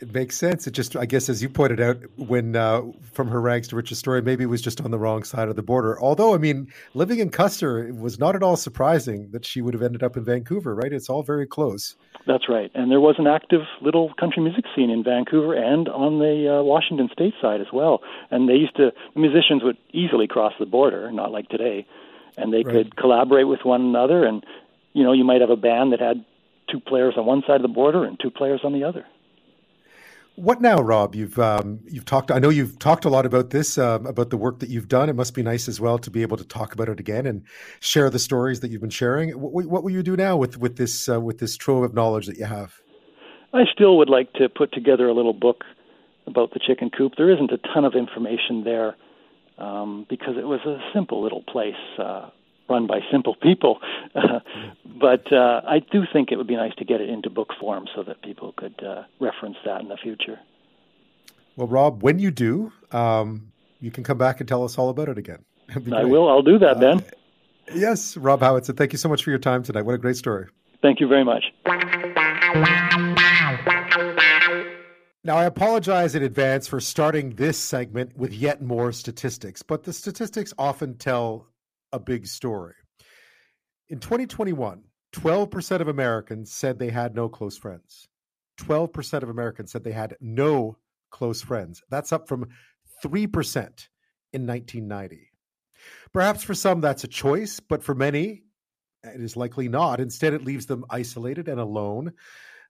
[0.01, 0.67] it makes sense.
[0.67, 3.99] It just, I guess, as you pointed out, when uh, from her rags to riches
[3.99, 6.01] story, maybe it was just on the wrong side of the border.
[6.01, 9.75] Although, I mean, living in Custer, it was not at all surprising that she would
[9.75, 10.93] have ended up in Vancouver, right?
[10.93, 11.95] It's all very close.
[12.27, 12.71] That's right.
[12.75, 16.63] And there was an active little country music scene in Vancouver and on the uh,
[16.63, 18.01] Washington state side as well.
[18.31, 21.87] And they used to, the musicians would easily cross the border, not like today,
[22.37, 22.75] and they right.
[22.75, 24.25] could collaborate with one another.
[24.25, 24.45] And,
[24.93, 26.25] you know, you might have a band that had
[26.71, 29.05] two players on one side of the border and two players on the other.
[30.37, 31.15] What now, Rob?
[31.15, 32.33] You've um, you've talked.
[32.33, 35.09] I know you've talked a lot about this, um, about the work that you've done.
[35.09, 37.45] It must be nice as well to be able to talk about it again and
[37.79, 39.31] share the stories that you've been sharing.
[39.31, 42.27] What, what will you do now with with this uh, with this trove of knowledge
[42.27, 42.75] that you have?
[43.53, 45.63] I still would like to put together a little book
[46.27, 47.13] about the chicken coop.
[47.17, 48.97] There isn't a ton of information there
[49.59, 51.75] um, because it was a simple little place.
[51.97, 52.31] Uh,
[52.69, 53.79] run by simple people.
[54.15, 54.41] Uh,
[55.01, 57.87] but uh, I do think it would be nice to get it into book form
[57.95, 60.39] so that people could uh, reference that in the future.
[61.57, 65.09] Well, Rob, when you do, um, you can come back and tell us all about
[65.09, 65.45] it again.
[65.95, 66.29] I will.
[66.29, 66.99] I'll do that, Ben.
[66.99, 68.77] Uh, yes, Rob Howatson.
[68.77, 69.83] Thank you so much for your time tonight.
[69.83, 70.47] What a great story.
[70.83, 71.45] Thank you very much.
[75.27, 79.93] Now, I apologize in advance for starting this segment with yet more statistics, but the
[79.95, 81.47] statistics often tell
[81.95, 82.75] a big story.
[83.89, 88.09] In 2021, 12% of Americans said they had no close friends.
[88.61, 90.77] 12% of Americans said they had no
[91.11, 91.83] close friends.
[91.91, 92.49] That's up from
[93.05, 93.55] 3%
[94.33, 95.31] in 1990.
[96.13, 98.43] Perhaps for some that's a choice, but for many,
[99.05, 100.01] it is likely not.
[100.01, 102.13] Instead, it leaves them isolated and alone.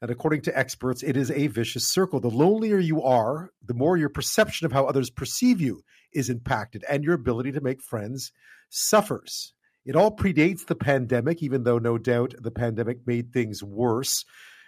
[0.02, 2.20] And according to experts, it is a vicious circle.
[2.20, 5.82] The lonelier you are, the more your perception of how others perceive you
[6.14, 8.33] is impacted, and your ability to make friends
[8.70, 9.53] suffers.
[9.85, 14.24] It all predates the pandemic, even though no doubt the pandemic made things worse.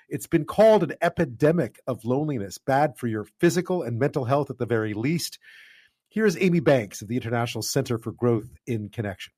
[0.09, 4.59] It's been called an epidemic of loneliness, bad for your physical and mental health at
[4.59, 5.39] the very least.
[6.09, 9.33] Here's Amy Banks of the International Center for Growth in Connection.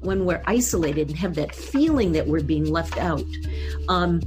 [0.00, 3.24] when we're isolated and have that feeling that we're being left out,
[3.88, 4.20] um,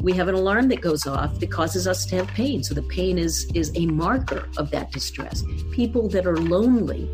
[0.00, 2.62] we have an alarm that goes off that causes us to have pain.
[2.62, 5.44] So the pain is is a marker of that distress.
[5.72, 7.10] People that are lonely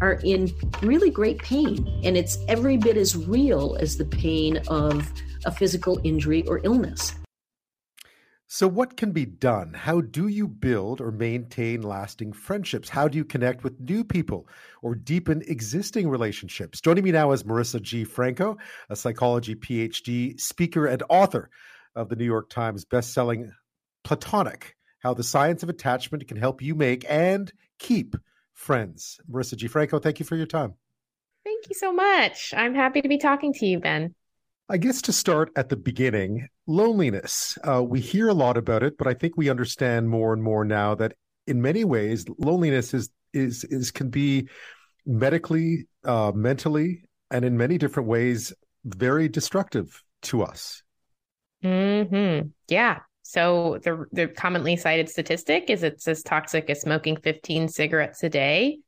[0.00, 5.10] are in really great pain, and it's every bit as real as the pain of
[5.44, 7.14] a physical injury or illness.
[8.50, 9.74] So, what can be done?
[9.74, 12.88] How do you build or maintain lasting friendships?
[12.88, 14.48] How do you connect with new people
[14.80, 16.80] or deepen existing relationships?
[16.80, 18.04] Joining me now is Marisa G.
[18.04, 18.56] Franco,
[18.88, 21.50] a psychology PhD, speaker, and author
[21.98, 23.50] of the New York Times bestselling
[24.04, 28.16] Platonic How the Science of Attachment Can Help You Make and Keep
[28.54, 29.18] Friends.
[29.30, 29.66] Marisa G.
[29.66, 30.74] Franco, thank you for your time.
[31.44, 32.54] Thank you so much.
[32.56, 34.14] I'm happy to be talking to you, Ben.
[34.68, 37.58] I guess to start at the beginning, loneliness.
[37.66, 40.64] Uh, we hear a lot about it, but I think we understand more and more
[40.64, 41.14] now that
[41.46, 44.48] in many ways, loneliness is is is can be
[45.06, 48.52] medically, uh, mentally, and in many different ways
[48.84, 50.82] very destructive to us.
[51.62, 52.40] Hmm.
[52.68, 53.00] Yeah.
[53.22, 58.30] So the the commonly cited statistic is it's as toxic as smoking 15 cigarettes a
[58.30, 58.78] day.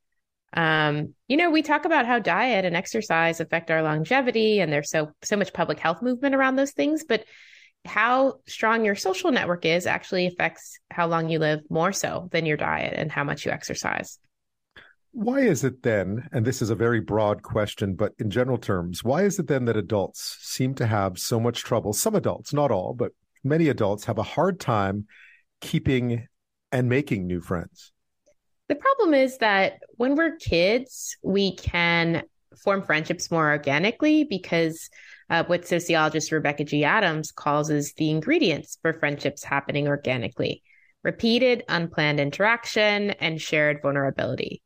[0.53, 4.89] Um, you know, we talk about how diet and exercise affect our longevity, and there's
[4.89, 7.25] so so much public health movement around those things, but
[7.85, 12.45] how strong your social network is actually affects how long you live more so than
[12.45, 14.19] your diet and how much you exercise.
[15.13, 19.03] Why is it then, and this is a very broad question, but in general terms,
[19.03, 21.91] why is it then that adults seem to have so much trouble?
[21.91, 23.11] Some adults, not all, but
[23.43, 25.07] many adults have a hard time
[25.59, 26.27] keeping
[26.71, 27.91] and making new friends.
[28.69, 32.23] The problem is that when we're kids, we can
[32.63, 34.89] form friendships more organically because
[35.29, 36.85] uh, what sociologist Rebecca G.
[36.85, 40.63] Adams calls is the ingredients for friendships happening organically
[41.03, 44.61] repeated, unplanned interaction, and shared vulnerability.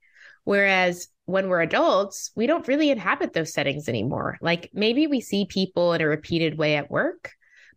[0.46, 4.38] Whereas when we're adults, we don't really inhabit those settings anymore.
[4.42, 7.32] Like maybe we see people in a repeated way at work,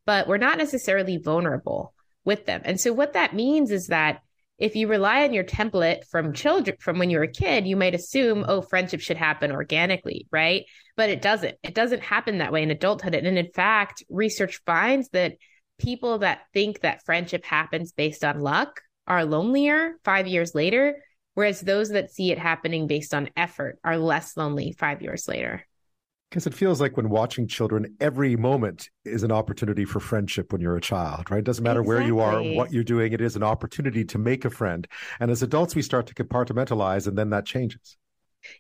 [0.07, 2.61] but we're not necessarily vulnerable with them.
[2.65, 4.21] And so what that means is that
[4.59, 7.77] if you rely on your template from children from when you were a kid you
[7.77, 10.65] might assume oh friendship should happen organically right
[10.97, 15.09] but it doesn't it doesn't happen that way in adulthood and in fact research finds
[15.11, 15.35] that
[15.79, 21.03] people that think that friendship happens based on luck are lonelier 5 years later
[21.39, 25.65] whereas those that see it happening based on effort are less lonely 5 years later
[26.31, 30.61] because it feels like when watching children, every moment is an opportunity for friendship when
[30.61, 31.39] you're a child, right?
[31.39, 31.97] It doesn't matter exactly.
[31.97, 34.87] where you are, what you're doing, it is an opportunity to make a friend.
[35.21, 37.97] And as adults, we start to compartmentalize and then that changes.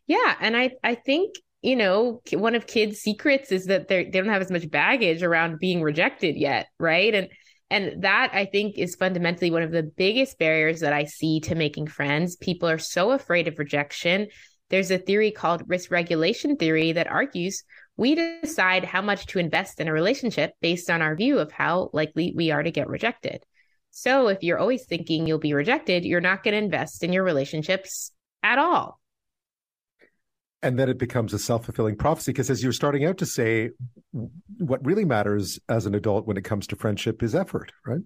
[0.07, 0.35] Yeah.
[0.41, 4.29] And I, I think, you know, one of kids' secrets is that they they don't
[4.29, 7.14] have as much baggage around being rejected yet, right?
[7.14, 7.29] And
[7.70, 11.54] and that I think is fundamentally one of the biggest barriers that I see to
[11.54, 12.37] making friends.
[12.37, 14.28] People are so afraid of rejection
[14.70, 17.64] there's a theory called risk regulation theory that argues
[17.96, 21.90] we decide how much to invest in a relationship based on our view of how
[21.92, 23.44] likely we are to get rejected.
[23.90, 27.24] So if you're always thinking you'll be rejected, you're not going to invest in your
[27.24, 29.00] relationships at all.
[30.62, 33.71] And then it becomes a self fulfilling prophecy because, as you're starting out to say,
[34.59, 38.01] what really matters as an adult when it comes to friendship is effort, right?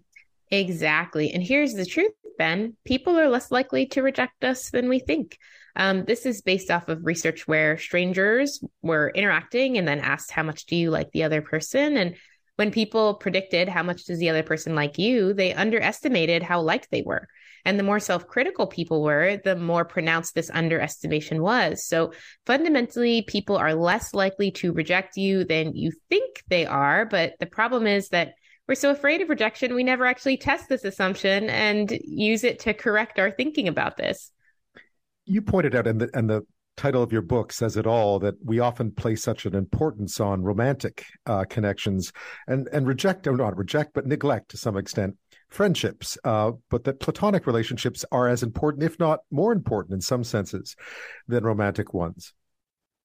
[0.50, 1.32] Exactly.
[1.32, 5.38] And here's the truth, Ben people are less likely to reject us than we think.
[5.74, 10.42] Um, this is based off of research where strangers were interacting and then asked, How
[10.42, 11.96] much do you like the other person?
[11.96, 12.16] And
[12.56, 16.88] when people predicted how much does the other person like you, they underestimated how liked
[16.90, 17.28] they were.
[17.64, 21.86] And the more self critical people were, the more pronounced this underestimation was.
[21.86, 22.12] So
[22.46, 27.06] fundamentally, people are less likely to reject you than you think they are.
[27.06, 28.34] But the problem is that
[28.68, 32.74] we're so afraid of rejection, we never actually test this assumption and use it to
[32.74, 34.30] correct our thinking about this
[35.24, 36.42] you pointed out, and the, and the
[36.76, 40.42] title of your book says it all that we often place such an importance on
[40.42, 42.12] romantic uh, connections
[42.46, 45.14] and and reject or not reject but neglect to some extent
[45.52, 50.24] friendships uh, but that platonic relationships are as important if not more important in some
[50.24, 50.76] senses
[51.28, 52.32] than romantic ones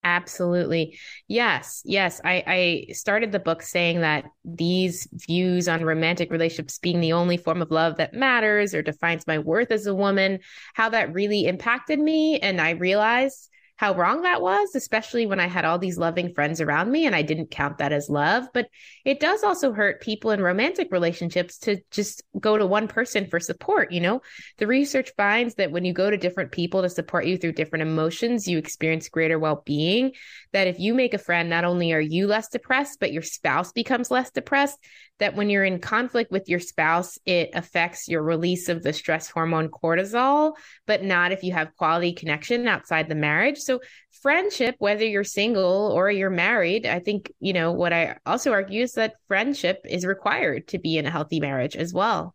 [0.03, 0.97] Absolutely.
[1.27, 1.81] Yes.
[1.83, 2.21] Yes.
[2.23, 7.36] I, I started the book saying that these views on romantic relationships being the only
[7.36, 10.39] form of love that matters or defines my worth as a woman,
[10.75, 12.39] how that really impacted me.
[12.39, 16.59] And I realized how wrong that was, especially when I had all these loving friends
[16.61, 18.47] around me and I didn't count that as love.
[18.51, 18.69] But
[19.05, 23.39] it does also hurt people in romantic relationships to just go to one person for
[23.39, 23.91] support.
[23.91, 24.21] You know,
[24.57, 27.83] the research finds that when you go to different people to support you through different
[27.83, 30.13] emotions, you experience greater well being.
[30.53, 33.71] That if you make a friend, not only are you less depressed, but your spouse
[33.71, 34.79] becomes less depressed
[35.19, 39.29] that when you're in conflict with your spouse, it affects your release of the stress
[39.29, 40.54] hormone cortisol,
[40.85, 43.58] but not if you have quality connection outside the marriage.
[43.67, 43.81] So
[44.21, 48.81] friendship, whether you're single or you're married, I think, you know, what I also argue
[48.81, 52.33] is that friendship is required to be in a healthy marriage as well.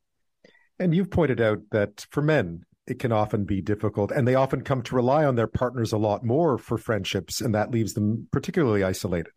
[0.79, 4.63] And you've pointed out that for men, it can often be difficult and they often
[4.63, 8.27] come to rely on their partners a lot more for friendships and that leaves them
[8.33, 9.33] particularly isolated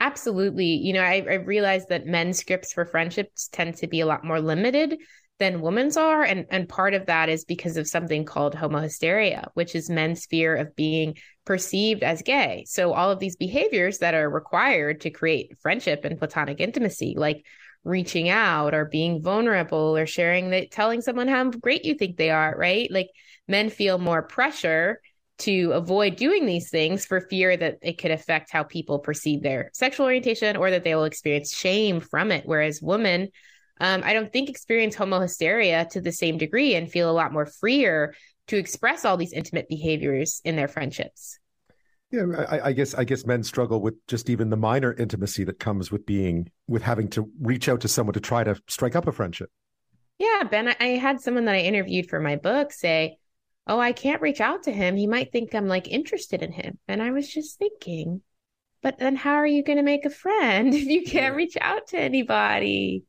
[0.00, 4.06] absolutely you know I, I realized that men's scripts for friendships tend to be a
[4.06, 4.98] lot more limited
[5.38, 6.22] than women's are.
[6.22, 10.54] And and part of that is because of something called homohysteria which is men's fear
[10.54, 12.64] of being perceived as gay.
[12.68, 17.44] So all of these behaviors that are required to create friendship and platonic intimacy like
[17.84, 22.30] reaching out or being vulnerable or sharing that telling someone how great you think they
[22.30, 22.90] are right?
[22.90, 23.08] Like
[23.48, 25.00] men feel more pressure
[25.38, 29.70] to avoid doing these things for fear that it could affect how people perceive their
[29.74, 32.44] sexual orientation or that they will experience shame from it.
[32.46, 33.30] Whereas women
[33.82, 37.32] um, i don't think experience homo hysteria to the same degree and feel a lot
[37.32, 38.14] more freer
[38.46, 41.38] to express all these intimate behaviors in their friendships
[42.12, 45.58] yeah, I, I, guess I guess men struggle with just even the minor intimacy that
[45.58, 49.06] comes with being with having to reach out to someone to try to strike up
[49.06, 49.50] a friendship.
[50.18, 53.16] Yeah, Ben, I, I had someone that I interviewed for my book say,
[53.66, 54.94] "Oh, I can't reach out to him.
[54.94, 58.20] He might think I'm like interested in him." And I was just thinking,
[58.82, 61.88] but then how are you going to make a friend if you can't reach out
[61.88, 63.04] to anybody?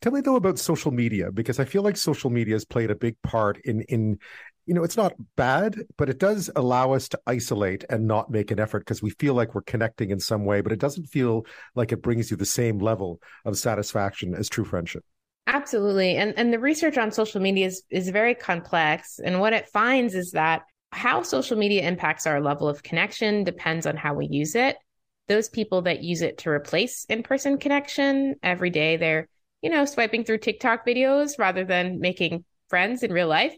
[0.00, 2.96] Tell me though about social media because I feel like social media has played a
[2.96, 4.18] big part in in
[4.66, 8.50] you know, it's not bad, but it does allow us to isolate and not make
[8.50, 11.44] an effort because we feel like we're connecting in some way, but it doesn't feel
[11.74, 15.04] like it brings you the same level of satisfaction as true friendship.
[15.46, 16.16] Absolutely.
[16.16, 20.14] And and the research on social media is is very complex and what it finds
[20.14, 24.54] is that how social media impacts our level of connection depends on how we use
[24.54, 24.76] it.
[25.28, 29.28] Those people that use it to replace in-person connection every day they're,
[29.64, 33.56] you know, swiping through TikTok videos rather than making friends in real life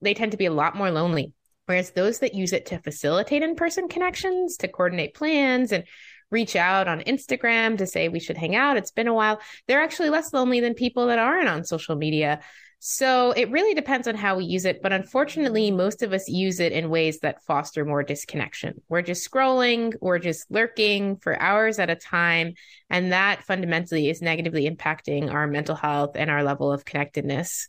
[0.00, 1.32] they tend to be a lot more lonely.
[1.66, 5.84] Whereas those that use it to facilitate in person connections, to coordinate plans and
[6.30, 9.82] reach out on Instagram to say we should hang out, it's been a while, they're
[9.82, 12.40] actually less lonely than people that aren't on social media.
[12.88, 14.80] So it really depends on how we use it.
[14.80, 18.80] But unfortunately, most of us use it in ways that foster more disconnection.
[18.88, 22.54] We're just scrolling, we're just lurking for hours at a time.
[22.88, 27.66] And that fundamentally is negatively impacting our mental health and our level of connectedness.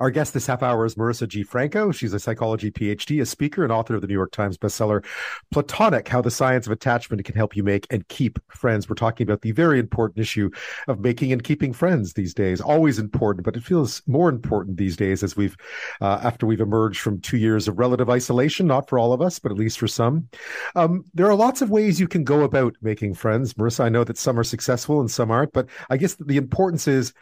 [0.00, 1.42] Our guest this half hour is Marisa G.
[1.42, 1.92] Franco.
[1.92, 5.04] She's a psychology PhD, a speaker, and author of the New York Times bestseller
[5.50, 8.88] Platonic How the Science of Attachment Can Help You Make and Keep Friends.
[8.88, 10.50] We're talking about the very important issue
[10.88, 12.62] of making and keeping friends these days.
[12.62, 15.54] Always important, but it feels more important these days as we've,
[16.00, 19.38] uh, after we've emerged from two years of relative isolation, not for all of us,
[19.38, 20.28] but at least for some.
[20.76, 23.52] Um, there are lots of ways you can go about making friends.
[23.52, 26.88] Marisa, I know that some are successful and some aren't, but I guess the importance
[26.88, 27.12] is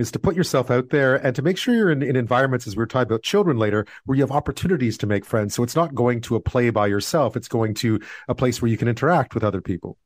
[0.00, 2.76] is to put yourself out there and to make sure you're in, in environments, as
[2.76, 5.54] we are talking about children later, where you have opportunities to make friends.
[5.54, 8.70] So it's not going to a play by yourself, it's going to a place where
[8.70, 9.96] you can interact with other people.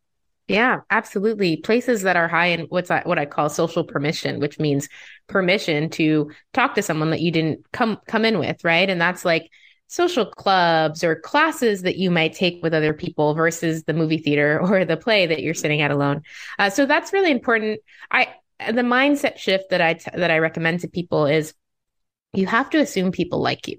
[0.49, 1.57] Yeah, absolutely.
[1.57, 4.89] Places that are high in what's what I call social permission, which means
[5.29, 8.91] permission to talk to someone that you didn't come come in with, right?
[8.91, 9.51] And that's like
[9.87, 14.59] social clubs or classes that you might take with other people versus the movie theater
[14.63, 16.23] or the play that you're sitting at alone.
[16.59, 17.79] Uh, so that's really important.
[18.11, 18.35] I
[18.71, 21.55] the mindset shift that I t- that I recommend to people is
[22.33, 23.79] you have to assume people like you.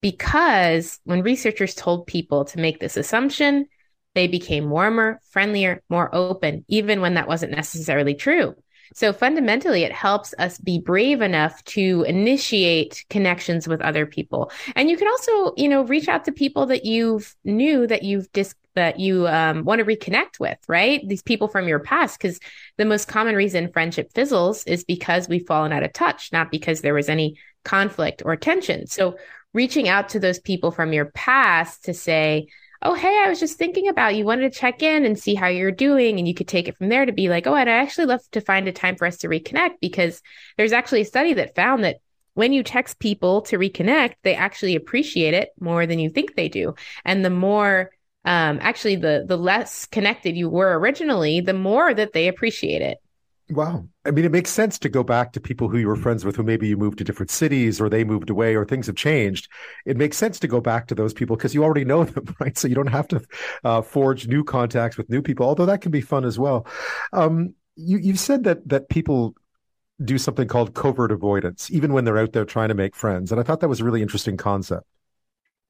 [0.00, 3.66] Because when researchers told people to make this assumption,
[4.14, 8.54] they became warmer, friendlier, more open, even when that wasn't necessarily true.
[8.94, 14.50] So fundamentally, it helps us be brave enough to initiate connections with other people.
[14.74, 18.30] And you can also, you know, reach out to people that you've knew that you've
[18.32, 21.00] dis- that you um, want to reconnect with, right?
[21.08, 22.38] These people from your past, because
[22.76, 26.82] the most common reason friendship fizzles is because we've fallen out of touch, not because
[26.82, 28.86] there was any conflict or tension.
[28.86, 29.16] So
[29.54, 32.48] reaching out to those people from your past to say,
[32.82, 35.48] oh, hey, I was just thinking about you, wanted to check in and see how
[35.48, 36.18] you're doing.
[36.18, 38.20] And you could take it from there to be like, oh, and I'd actually love
[38.32, 40.22] to find a time for us to reconnect because
[40.56, 41.98] there's actually a study that found that
[42.34, 46.48] when you text people to reconnect, they actually appreciate it more than you think they
[46.48, 46.74] do.
[47.04, 47.90] And the more
[48.26, 52.98] um, actually the the less connected you were originally, the more that they appreciate it.
[53.48, 53.88] Wow.
[54.04, 56.34] I mean, it makes sense to go back to people who you were friends with,
[56.34, 59.48] who maybe you moved to different cities or they moved away or things have changed.
[59.84, 62.58] It makes sense to go back to those people because you already know them, right?
[62.58, 63.22] So you don't have to
[63.62, 66.66] uh, forge new contacts with new people, although that can be fun as well.
[67.12, 69.36] Um, you, you said that that people
[70.04, 73.32] do something called covert avoidance, even when they're out there trying to make friends.
[73.32, 74.86] And I thought that was a really interesting concept.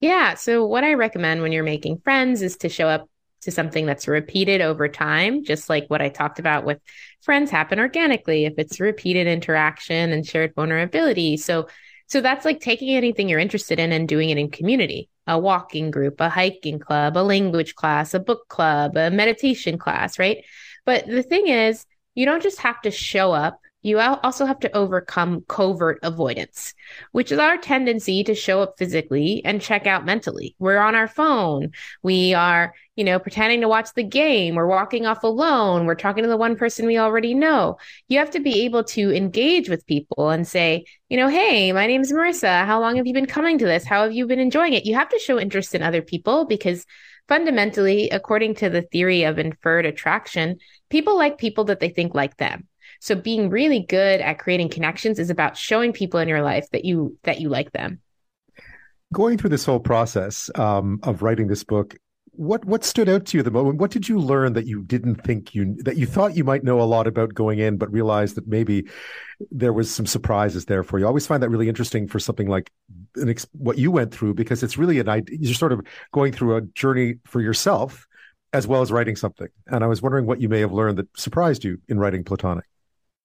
[0.01, 0.35] Yeah.
[0.35, 3.09] So, what I recommend when you're making friends is to show up
[3.47, 6.78] to something that's repeated over time, just like what I talked about with
[7.22, 11.36] friends happen organically if it's repeated interaction and shared vulnerability.
[11.38, 11.68] So,
[12.07, 15.09] so that's like taking anything you're interested in and doing it in community.
[15.26, 20.18] a walking group, a hiking club, a language class, a book club, a meditation class,
[20.18, 20.44] right?
[20.84, 21.84] But the thing is,
[22.14, 26.74] you don't just have to show up you also have to overcome covert avoidance,
[27.12, 30.57] which is our tendency to show up physically and check out mentally.
[30.59, 31.70] We're on our phone.
[32.03, 34.57] We are, you know, pretending to watch the game.
[34.57, 35.87] We're walking off alone.
[35.87, 37.78] We're talking to the one person we already know.
[38.09, 41.87] You have to be able to engage with people and say, you know, hey, my
[41.87, 42.66] name is Marisa.
[42.66, 43.84] How long have you been coming to this?
[43.84, 44.84] How have you been enjoying it?
[44.84, 46.84] You have to show interest in other people because
[47.28, 50.57] fundamentally, according to the theory of inferred attraction,
[50.91, 52.66] people like people that they think like them.
[53.07, 56.85] So being really good at creating connections is about showing people in your life that
[56.85, 58.01] you that you like them.
[59.15, 61.95] Going through this whole process um, of writing this book,
[62.33, 63.79] what what stood out to you at the moment?
[63.79, 66.81] What did you learn that you didn't think you that you thought you might know
[66.81, 68.89] a lot about going in, but realized that maybe
[69.53, 71.05] there was some surprises there for you?
[71.05, 72.73] I always find that really interesting for something like
[73.25, 75.39] ex- what you went through because it's really an idea.
[75.41, 78.05] You're sort of going through a journey for yourself
[78.53, 79.49] as well as writing something.
[79.69, 82.65] And I was wondering what you may have learned that surprised you in writing Platonic.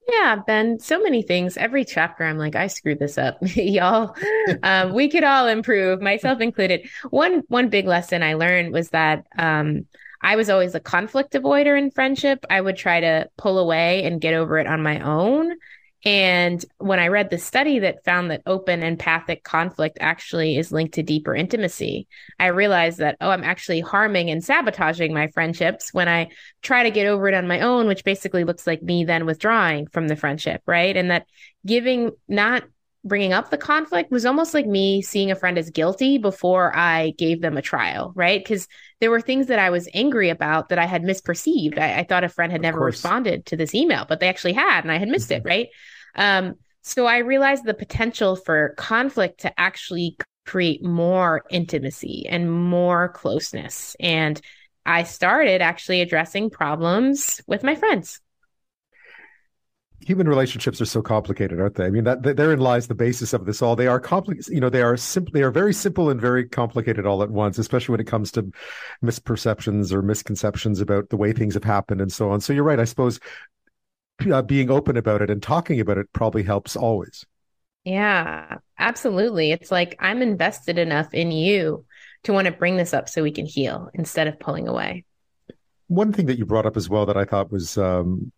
[0.10, 1.58] Yeah, Ben, so many things.
[1.58, 4.16] Every chapter, I'm like, I screwed this up, y'all.
[4.64, 6.90] Um, we could all improve, myself included.
[7.10, 9.86] One one big lesson I learned was that um,
[10.22, 12.46] I was always a conflict avoider in friendship.
[12.50, 15.54] I would try to pull away and get over it on my own.
[16.04, 20.96] And when I read the study that found that open empathic conflict actually is linked
[20.96, 22.08] to deeper intimacy,
[22.40, 26.30] I realized that, oh, I'm actually harming and sabotaging my friendships when I
[26.64, 29.88] try to get over it on my own, which basically looks like me then withdrawing
[29.88, 30.98] from the friendship, right?
[30.98, 31.28] And that
[31.66, 32.64] giving, not
[33.04, 37.14] bringing up the conflict was almost like me seeing a friend as guilty before I
[37.18, 38.44] gave them a trial, right?
[38.44, 38.68] Because
[39.00, 41.80] there were things that I was angry about that I had misperceived.
[41.80, 44.84] I, I thought a friend had never responded to this email, but they actually had,
[44.84, 45.48] and I had missed it, mm-hmm.
[45.48, 45.68] right?
[46.16, 53.10] Um, so I realized the potential for conflict to actually create more intimacy and more
[53.10, 53.96] closeness.
[54.00, 54.42] And
[54.86, 58.20] I started actually addressing problems with my friends
[60.02, 61.86] human relationships are so complicated, aren't they?
[61.86, 63.76] I mean, that, that therein lies the basis of this all.
[63.76, 64.54] They are complicated.
[64.54, 65.32] You know, they are simple.
[65.32, 68.52] They are very simple and very complicated all at once, especially when it comes to
[69.04, 72.42] misperceptions or misconceptions about the way things have happened and so on.
[72.42, 72.80] So you're right.
[72.80, 73.20] I suppose
[74.30, 77.26] uh, being open about it and talking about it probably helps always.
[77.84, 79.52] Yeah, absolutely.
[79.52, 81.86] It's like I'm invested enough in you
[82.24, 85.06] to want to bring this up so we can heal instead of pulling away.
[85.88, 88.32] One thing that you brought up as well that I thought was um,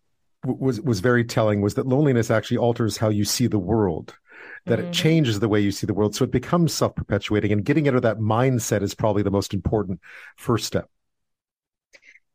[0.44, 4.16] was was very telling was that loneliness actually alters how you see the world
[4.66, 4.88] that mm-hmm.
[4.88, 7.94] it changes the way you see the world so it becomes self-perpetuating and getting out
[7.94, 10.00] of that mindset is probably the most important
[10.36, 10.88] first step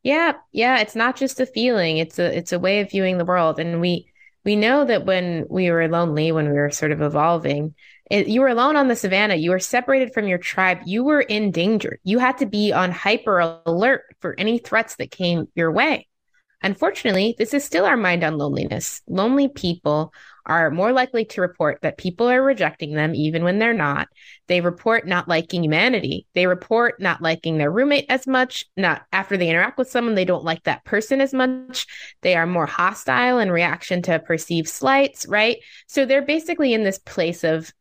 [0.02, 3.24] yeah yeah it's not just a feeling it's a it's a way of viewing the
[3.24, 4.06] world and we
[4.44, 7.74] we know that when we were lonely when we were sort of evolving
[8.10, 11.20] it, you were alone on the savannah you were separated from your tribe you were
[11.20, 15.70] in danger you had to be on hyper alert for any threats that came your
[15.70, 16.06] way
[16.62, 19.00] Unfortunately, this is still our mind on loneliness.
[19.08, 20.12] Lonely people
[20.44, 24.08] are more likely to report that people are rejecting them even when they're not.
[24.50, 26.26] They report not liking humanity.
[26.34, 28.64] They report not liking their roommate as much.
[28.76, 31.86] Not after they interact with someone, they don't like that person as much.
[32.22, 35.58] They are more hostile in reaction to perceived slights, right?
[35.86, 37.72] So they're basically in this place of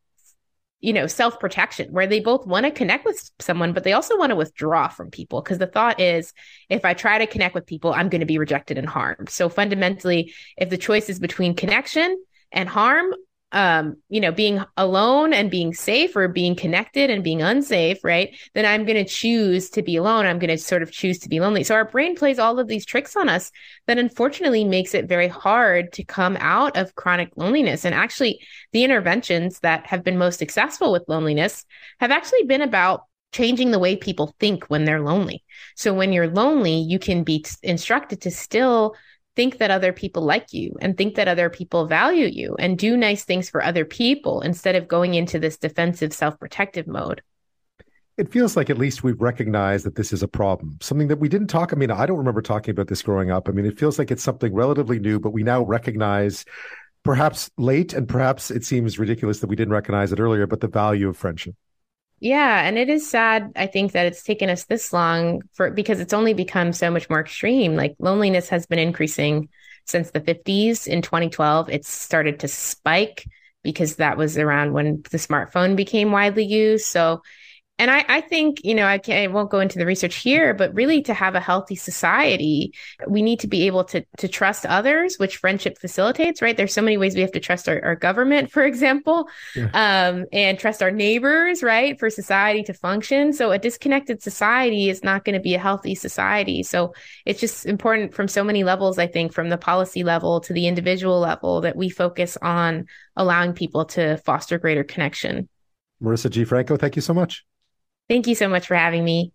[0.80, 4.15] you know, self protection where they both want to connect with someone, but they also
[4.15, 5.41] want to withdraw from people.
[5.41, 6.34] Because the thought is,
[6.70, 9.30] if I try to connect with people, I'm going to be rejected and harmed.
[9.30, 12.15] So fundamentally, if the choice is between connection
[12.51, 13.11] and harm,
[13.52, 18.38] um, you know, being alone and being safe or being connected and being unsafe, right?
[18.54, 20.26] Then I'm going to choose to be alone.
[20.26, 21.64] I'm going to sort of choose to be lonely.
[21.64, 23.52] So our brain plays all of these tricks on us
[23.88, 27.86] that unfortunately makes it very hard to come out of chronic loneliness.
[27.86, 28.39] And actually,
[28.72, 31.66] the interventions that have been most successful with loneliness
[32.00, 35.43] have actually been about changing the way people think when they're lonely.
[35.76, 38.95] So when you're lonely, you can be t- instructed to still
[39.36, 42.98] think that other people like you and think that other people value you and do
[42.98, 47.22] nice things for other people instead of going into this defensive self-protective mode.
[48.18, 51.30] It feels like at least we've recognized that this is a problem something that we
[51.30, 53.48] didn't talk i mean i don't remember talking about this growing up.
[53.48, 56.44] I mean it feels like it's something relatively new but we now recognize
[57.04, 60.68] perhaps late and perhaps it seems ridiculous that we didn't recognize it earlier but the
[60.68, 61.56] value of friendship
[62.20, 65.99] yeah, and it is sad I think that it's taken us this long for because
[65.99, 67.76] it's only become so much more extreme.
[67.76, 69.49] Like loneliness has been increasing
[69.86, 70.88] since the 50s.
[70.88, 73.26] In 2012, it started to spike
[73.63, 76.86] because that was around when the smartphone became widely used.
[76.86, 77.22] So
[77.80, 80.74] and I, I think, you know, I, I won't go into the research here, but
[80.76, 82.74] really to have a healthy society,
[83.08, 86.58] we need to be able to, to trust others, which friendship facilitates, right?
[86.58, 89.70] There's so many ways we have to trust our, our government, for example, yeah.
[89.74, 91.98] um, and trust our neighbors, right?
[91.98, 93.32] For society to function.
[93.32, 96.64] So a disconnected society is not going to be a healthy society.
[96.64, 96.94] So
[97.26, 100.68] it's just important from so many levels, I think, from the policy level to the
[100.68, 105.48] individual level that we focus on allowing people to foster greater connection.
[106.04, 106.44] Marisa G.
[106.44, 107.46] Franco, thank you so much.
[108.10, 109.34] Thank you so much for having me.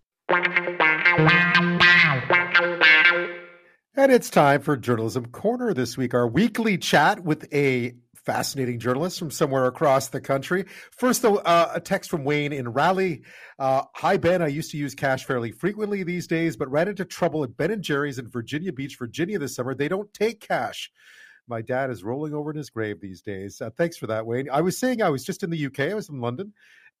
[3.97, 9.17] And it's time for Journalism Corner this week, our weekly chat with a fascinating journalist
[9.17, 10.65] from somewhere across the country.
[10.91, 13.21] First, though, uh, a text from Wayne in Raleigh.
[13.57, 14.41] Uh, Hi, Ben.
[14.41, 17.71] I used to use cash fairly frequently these days, but ran into trouble at Ben
[17.71, 19.73] and Jerry's in Virginia Beach, Virginia this summer.
[19.73, 20.91] They don't take cash.
[21.47, 23.61] My dad is rolling over in his grave these days.
[23.61, 24.49] Uh, thanks for that, Wayne.
[24.51, 25.91] I was saying I was just in the UK.
[25.91, 26.51] I was in London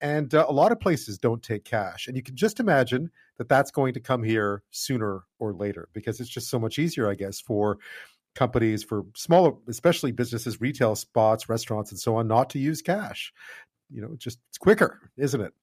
[0.01, 2.07] and uh, a lot of places don't take cash.
[2.07, 6.19] And you can just imagine that that's going to come here sooner or later because
[6.19, 7.77] it's just so much easier, I guess, for
[8.35, 13.33] companies, for smaller, especially businesses, retail spots, restaurants, and so on, not to use cash
[13.89, 15.53] you know, just it's quicker, isn't it?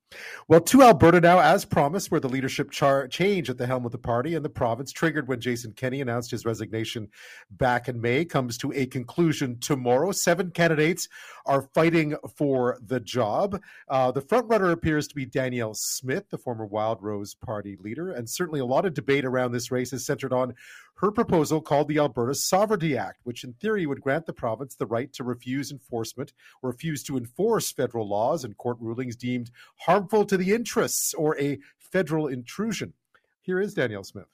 [0.49, 3.93] Well, to Alberta now, as promised, where the leadership char- change at the helm of
[3.93, 7.09] the party and the province, triggered when Jason Kenney announced his resignation
[7.51, 10.13] back in May, comes to a conclusion tomorrow.
[10.13, 11.09] Seven candidates
[11.47, 13.61] are fighting for the job.
[13.89, 18.61] Uh, the frontrunner appears to be Danielle Smith, the former Wildrose Party leader, and certainly
[18.61, 20.55] a lot of debate around this race is centered on
[20.97, 24.87] her proposal called the Alberta Sovereignty Act, which in theory would grant the province the
[24.87, 26.33] right to refuse enforcement
[26.63, 31.39] or refuse to enforce federal laws and court rulings deemed harmful to the interests or
[31.41, 32.93] a federal intrusion.
[33.41, 34.29] Here is Danielle Smith.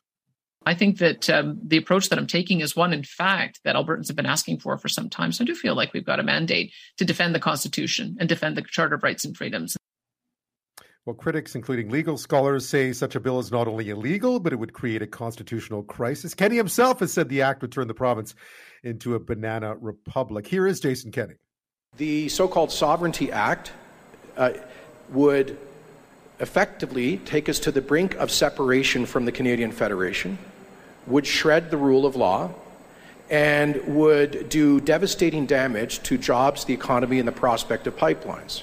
[0.67, 4.09] I think that um, the approach that I'm taking is one, in fact, that Albertans
[4.09, 5.33] have been asking for for some time.
[5.33, 8.57] So I do feel like we've got a mandate to defend the Constitution and defend
[8.57, 9.78] the Charter of Rights and Freedoms.
[11.09, 14.57] Well, critics, including legal scholars, say such a bill is not only illegal, but it
[14.57, 16.35] would create a constitutional crisis.
[16.35, 18.35] Kenney himself has said the act would turn the province
[18.83, 20.47] into a banana republic.
[20.47, 21.37] Here is Jason Kenney.
[21.97, 23.73] The so called Sovereignty Act
[24.37, 24.51] uh,
[25.09, 25.57] would
[26.41, 30.37] effectively take us to the brink of separation from the Canadian Federation,
[31.07, 32.51] would shred the rule of law,
[33.31, 38.63] and would do devastating damage to jobs, the economy, and the prospect of pipelines.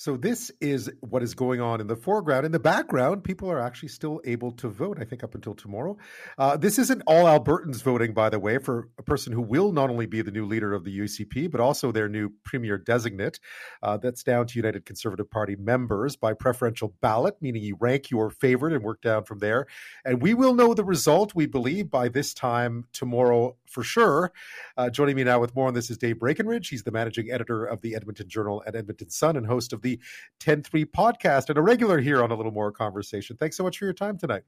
[0.00, 2.46] So this is what is going on in the foreground.
[2.46, 4.96] In the background, people are actually still able to vote.
[5.00, 5.96] I think up until tomorrow.
[6.38, 9.90] Uh, this isn't all Albertans voting, by the way, for a person who will not
[9.90, 13.40] only be the new leader of the UCP, but also their new premier designate.
[13.82, 18.30] Uh, that's down to United Conservative Party members by preferential ballot, meaning you rank your
[18.30, 19.66] favorite and work down from there.
[20.04, 24.32] And we will know the result, we believe, by this time tomorrow for sure.
[24.76, 26.68] Uh, joining me now with more on this is Dave Breakenridge.
[26.68, 29.87] He's the managing editor of the Edmonton Journal and Edmonton Sun and host of the
[29.88, 30.00] the
[30.40, 33.36] 10 3 podcast and a regular here on A Little More Conversation.
[33.36, 34.42] Thanks so much for your time tonight.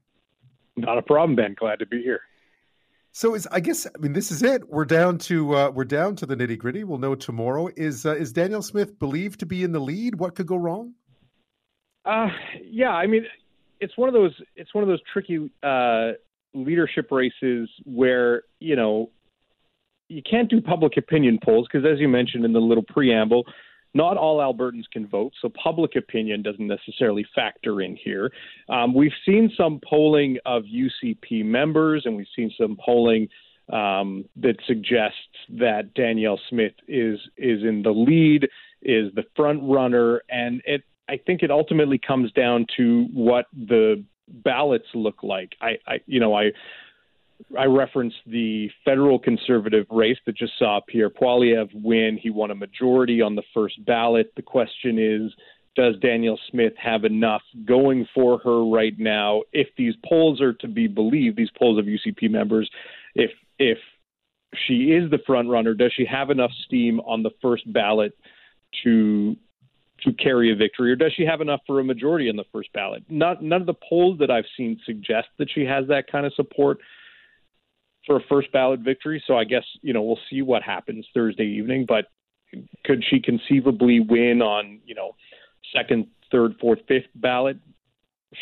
[0.77, 1.55] Not a problem, Ben.
[1.57, 2.21] Glad to be here.
[3.13, 4.69] So is I guess I mean this is it.
[4.69, 6.85] We're down to uh, we're down to the nitty gritty.
[6.85, 7.69] We'll know tomorrow.
[7.75, 10.15] Is uh, is Danielle Smith believed to be in the lead?
[10.15, 10.93] What could go wrong?
[12.05, 12.29] Uh,
[12.63, 13.25] yeah, I mean,
[13.81, 16.11] it's one of those it's one of those tricky uh,
[16.53, 19.09] leadership races where you know
[20.07, 23.45] you can't do public opinion polls because, as you mentioned in the little preamble,
[23.93, 28.31] not all Albertans can vote, so public opinion doesn't necessarily factor in here.
[28.69, 33.27] Um, we've seen some polling of UCP members, and we've seen some polling
[33.71, 35.17] um, that suggests
[35.49, 38.47] that Danielle Smith is is in the lead,
[38.81, 40.83] is the front runner, and it.
[41.09, 45.55] I think it ultimately comes down to what the ballots look like.
[45.61, 46.51] I, I you know, I
[47.57, 52.17] I referenced the federal conservative race that just saw Pierre Poilievre win.
[52.21, 54.31] He won a majority on the first ballot.
[54.35, 55.31] The question is,
[55.75, 59.43] does Danielle Smith have enough going for her right now?
[59.53, 62.69] If these polls are to be believed, these polls of UCP members,
[63.15, 63.77] if if
[64.67, 68.13] she is the front runner, does she have enough steam on the first ballot
[68.83, 69.37] to
[70.03, 72.73] to carry a victory, or does she have enough for a majority in the first
[72.73, 73.03] ballot?
[73.09, 76.33] Not none of the polls that I've seen suggest that she has that kind of
[76.33, 76.79] support
[78.05, 79.23] for a first ballot victory.
[79.27, 81.85] So I guess, you know, we'll see what happens Thursday evening.
[81.87, 82.05] But
[82.85, 85.15] could she conceivably win on, you know,
[85.75, 87.57] second, third, fourth, fifth ballot?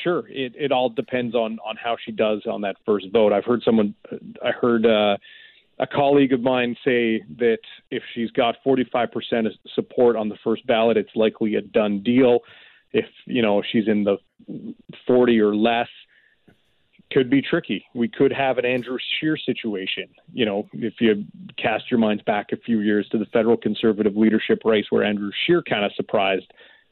[0.03, 0.27] Sure.
[0.29, 3.33] It it all depends on on how she does on that first vote.
[3.33, 3.95] I've heard someone
[4.43, 5.17] I heard uh
[5.79, 10.97] a colleague of mine say that if she's got 45% support on the first ballot,
[10.97, 12.39] it's likely a done deal.
[12.91, 14.17] If you know she's in the
[15.07, 15.87] 40 or less,
[17.11, 17.85] could be tricky.
[17.93, 20.09] We could have an Andrew Scheer situation.
[20.31, 21.25] You know, if you
[21.57, 25.31] cast your minds back a few years to the federal conservative leadership race where Andrew
[25.45, 26.51] Scheer kind of surprised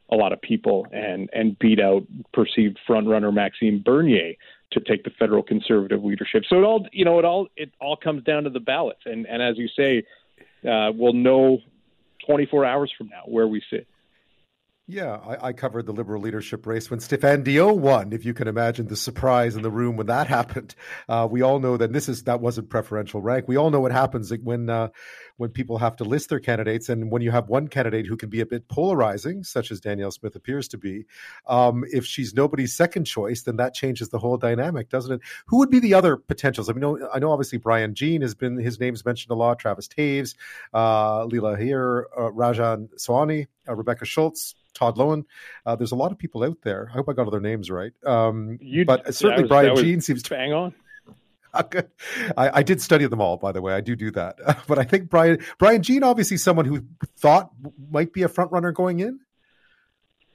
[0.10, 2.04] a lot of people and and beat out
[2.34, 4.34] perceived frontrunner Maxime Bernier
[4.72, 6.44] to take the federal conservative leadership.
[6.50, 9.26] So it all you know it all it all comes down to the ballots, and
[9.28, 10.04] and as you say,
[10.68, 11.60] uh, we'll know
[12.26, 13.88] 24 hours from now where we sit.
[14.90, 18.14] Yeah, I, I, covered the Liberal leadership race when Stéphane Dion won.
[18.14, 20.76] If you can imagine the surprise in the room when that happened,
[21.10, 23.50] uh, we all know that this is that wasn't preferential rank.
[23.50, 24.88] We all know what happens when uh,
[25.36, 28.30] when people have to list their candidates, and when you have one candidate who can
[28.30, 31.06] be a bit polarizing, such as Danielle Smith appears to be.
[31.48, 35.20] Um, if she's nobody's second choice, then that changes the whole dynamic, doesn't it?
[35.48, 36.70] Who would be the other potentials?
[36.70, 39.60] I mean, I know obviously Brian Jean has been his name's mentioned a lot.
[39.60, 40.36] Travis Toews,
[40.74, 44.56] uh, Leela Aheer, uh, Rajan Sawhney, uh, Rebecca Schulz.
[44.78, 45.26] Todd Loewen.
[45.66, 46.88] Uh, there's a lot of people out there.
[46.90, 47.94] I hope I got all their names right.
[48.06, 50.74] Um, but certainly was, Brian Jean seems to bang on.
[51.54, 53.74] I, I, did study them all, by the way.
[53.74, 54.38] I do do that.
[54.68, 56.84] but I think Brian Brian Jean, obviously someone who
[57.18, 57.52] thought
[57.90, 59.20] might be a front runner going in.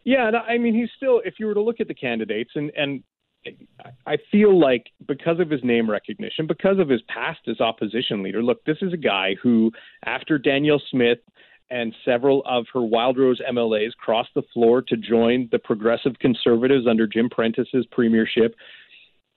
[0.05, 1.23] Yeah, and I mean, he's still.
[1.25, 3.05] If you were to look at the candidates, and and
[4.07, 8.43] I feel like because of his name recognition, because of his past as opposition leader,
[8.43, 9.71] look, this is a guy who,
[10.05, 11.19] after Daniel Smith
[11.73, 17.07] and several of her Wildrose MLAs crossed the floor to join the progressive conservatives under
[17.07, 18.55] Jim Prentice's premiership.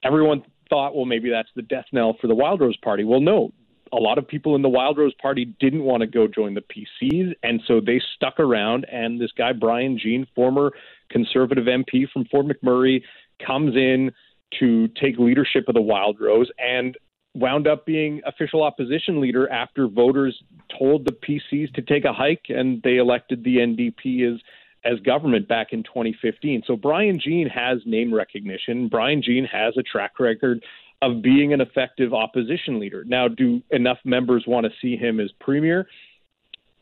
[0.04, 3.06] Everyone thought, well, maybe that's the death knell for the Wildrose Party.
[3.06, 3.52] Well, no.
[3.94, 7.34] A lot of people in the Wildrose Party didn't want to go join the PCs,
[7.44, 8.86] and so they stuck around.
[8.92, 10.74] And this guy, Brian Jean, former
[11.10, 13.02] conservative MP from Fort McMurray,
[13.46, 14.12] comes in
[14.60, 16.50] to take leadership of the Wildrose.
[16.58, 16.98] And
[17.36, 20.42] wound up being official opposition leader after voters
[20.78, 24.42] told the PCs to take a hike and they elected the NDP as
[24.86, 26.62] as government back in 2015.
[26.68, 28.88] So Brian Jean has name recognition.
[28.88, 30.64] Brian Jean has a track record
[31.02, 33.04] of being an effective opposition leader.
[33.04, 35.88] Now, do enough members want to see him as premier?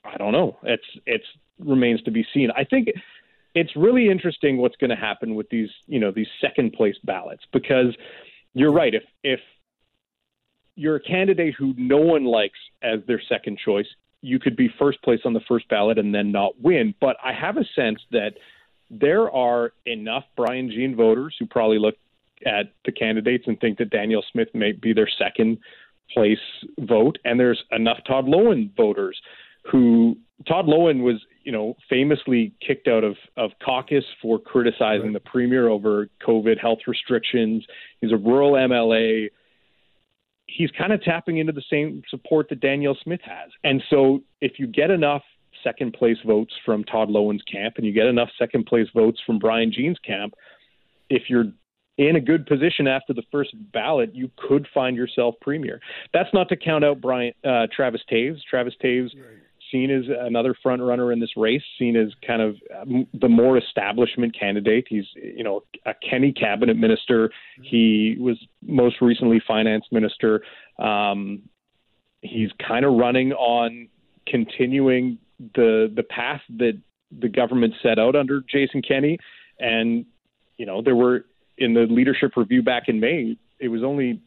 [0.03, 0.57] I don't know.
[0.63, 1.25] It's it's
[1.59, 2.51] remains to be seen.
[2.55, 2.89] I think
[3.55, 7.43] it's really interesting what's going to happen with these, you know, these second place ballots
[7.53, 7.95] because
[8.53, 8.93] you're right.
[8.93, 9.39] If if
[10.76, 13.88] you're a candidate who no one likes as their second choice,
[14.21, 16.95] you could be first place on the first ballot and then not win.
[16.99, 18.34] But I have a sense that
[18.89, 21.95] there are enough Brian Jean voters who probably look
[22.45, 25.57] at the candidates and think that Daniel Smith may be their second
[26.13, 26.38] place
[26.80, 29.19] vote, and there's enough Todd Loewen voters
[29.71, 30.17] who
[30.47, 35.13] Todd Loewen was, you know, famously kicked out of, of caucus for criticizing right.
[35.13, 37.65] the premier over COVID health restrictions.
[38.01, 39.30] He's a rural MLA
[40.55, 43.51] he's kind of tapping into the same support that Danielle Smith has.
[43.63, 45.23] And so if you get enough
[45.63, 49.39] second place votes from Todd Loewen's camp and you get enough second place votes from
[49.39, 50.33] Brian Jean's camp,
[51.09, 51.45] if you're
[51.97, 55.79] in a good position after the first ballot, you could find yourself premier.
[56.13, 58.39] That's not to count out Brian uh, Travis Toews.
[58.49, 59.42] Travis Toews right
[59.74, 63.57] seen as another front runner in this race, seen as kind of um, the more
[63.57, 64.86] establishment candidate.
[64.88, 67.32] He's, you know, a Kenney cabinet minister.
[67.61, 70.43] He was most recently finance minister.
[70.80, 71.41] Um,
[72.21, 73.89] he's kind of running on
[74.28, 75.17] continuing
[75.55, 76.80] the the path that
[77.19, 79.17] the government set out under Jason Kenney,
[79.59, 80.05] and
[80.57, 81.26] you know there were
[81.57, 84.21] in the leadership review back in May, it was only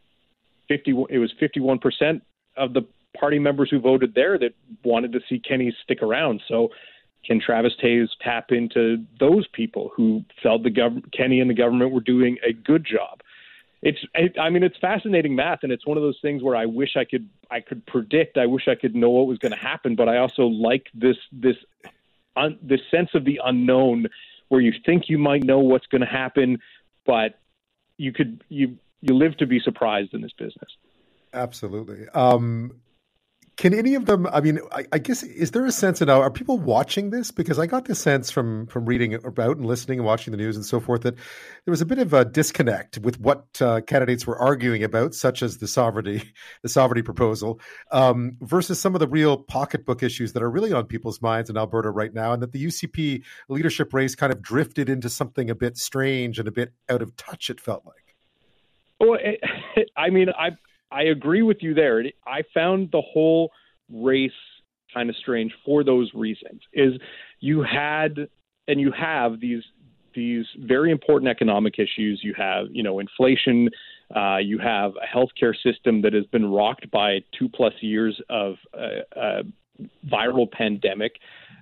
[0.68, 0.92] fifty.
[1.10, 2.22] It was fifty one percent
[2.56, 2.82] of the
[3.18, 4.54] party members who voted there that
[4.84, 6.42] wanted to see Kenney stick around.
[6.48, 6.70] So
[7.24, 12.00] can Travis Toews tap into those people who felt the Kenney and the government were
[12.00, 13.20] doing a good job?
[13.82, 13.98] It's,
[14.40, 17.04] I mean, it's fascinating math, and it's one of those things where I wish I
[17.04, 18.36] could, I could predict.
[18.36, 21.16] I wish I could know what was going to happen, but I also like this,
[21.30, 21.56] this,
[22.36, 24.06] un, this sense of the unknown,
[24.48, 26.58] where you think you might know what's going to happen,
[27.04, 27.38] but
[27.96, 30.70] you could, you, you live to be surprised in this business.
[31.32, 32.08] Absolutely.
[32.08, 32.80] Um,
[33.56, 34.26] can any of them?
[34.26, 36.20] I mean, I, I, guess is there a sense now?
[36.20, 37.30] Are people watching this?
[37.30, 40.56] Because I got the sense from from reading about and listening and watching the news
[40.56, 44.26] and so forth that there was a bit of a disconnect with what uh, candidates
[44.26, 46.22] were arguing about, such as the sovereignty,
[46.62, 47.58] the sovereignty proposal,
[47.92, 51.56] um, versus some of the real pocketbook issues that are really on people's minds in
[51.56, 55.54] Alberta right now, and that the UCP leadership race kind of drifted into something a
[55.54, 57.48] bit strange and a bit out of touch.
[57.48, 58.14] It felt like.
[59.00, 59.18] Well,
[59.96, 60.50] I mean, I
[60.90, 62.04] I agree with you there.
[62.26, 63.50] I found the whole
[63.92, 64.30] race
[64.92, 66.60] kind of strange for those reasons.
[66.72, 66.94] Is
[67.40, 68.28] you had
[68.68, 69.62] and you have these
[70.14, 72.20] these very important economic issues.
[72.22, 73.68] You have you know inflation.
[74.14, 78.54] Uh, you have a healthcare system that has been rocked by two plus years of
[78.72, 79.42] a, a
[80.08, 81.16] viral pandemic.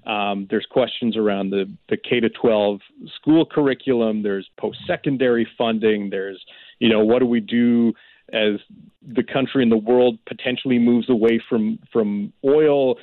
[0.06, 2.80] Um, there's questions around the, the K to 12
[3.16, 4.22] school curriculum.
[4.22, 6.10] There's post secondary funding.
[6.10, 6.42] There's,
[6.78, 7.94] you know, what do we do
[8.34, 8.60] as
[9.06, 12.96] the country and the world potentially moves away from from oil.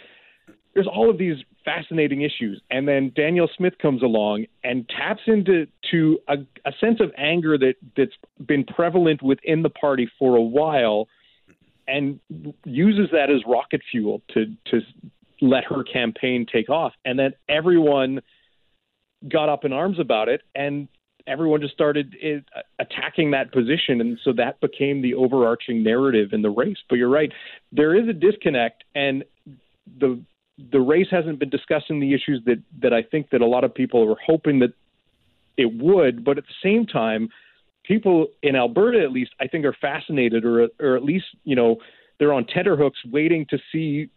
[0.73, 2.61] There's all of these fascinating issues.
[2.69, 7.57] And then Daniel Smith comes along and taps into to a, a sense of anger
[7.57, 8.11] that that's
[8.45, 11.07] been prevalent within the party for a while,
[11.87, 12.19] and
[12.65, 14.81] uses that as rocket fuel to to
[15.41, 16.93] let her campaign take off.
[17.03, 18.21] And then everyone
[19.27, 20.87] got up in arms about it, and
[21.27, 22.45] everyone just started it,
[22.79, 26.77] attacking that position, and so that became the overarching narrative in the race.
[26.89, 27.31] But you're right,
[27.71, 29.23] there is a disconnect, and
[29.99, 30.21] the
[30.71, 33.73] the race hasn't been discussing the issues that that I think that a lot of
[33.73, 34.73] people were hoping that
[35.57, 36.23] it would.
[36.23, 37.29] But at the same time,
[37.83, 41.77] people in Alberta, at least, I think, are fascinated, or or at least you know
[42.19, 44.09] they're on tenterhooks, waiting to see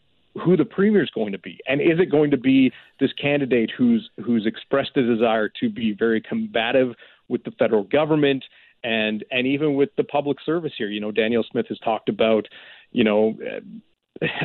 [0.42, 3.70] who the premier is going to be, and is it going to be this candidate
[3.76, 6.94] who's who's expressed a desire to be very combative
[7.28, 8.44] with the federal government
[8.82, 10.88] and and even with the public service here.
[10.88, 12.46] You know, Danielle Smith has talked about,
[12.92, 13.34] you know.
[13.40, 13.60] Eh,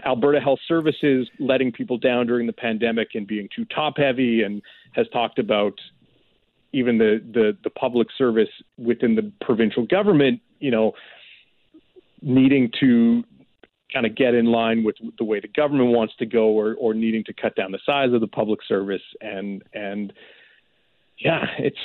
[0.03, 4.63] Alberta Health Services letting people down during the pandemic and being too top heavy, and
[4.93, 5.73] has talked about
[6.73, 10.93] even the, the, the public service within the provincial government, you know,
[12.21, 13.23] needing to
[13.91, 16.93] kind of get in line with the way the government wants to go or, or
[16.93, 20.13] needing to cut down the size of the public service and and
[21.17, 21.77] yeah it's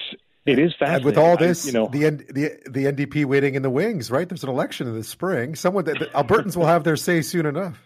[0.46, 0.96] it is fascinating.
[0.96, 4.11] And with all this, I, you know, the the the NDP waiting in the wings,
[4.11, 4.28] right?
[4.28, 5.55] There's an election in the spring.
[5.55, 7.80] Someone that Albertans will have their say soon enough.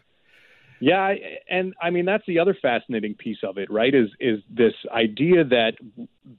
[0.81, 1.15] Yeah,
[1.49, 3.95] and I mean that's the other fascinating piece of it, right?
[3.95, 5.73] Is is this idea that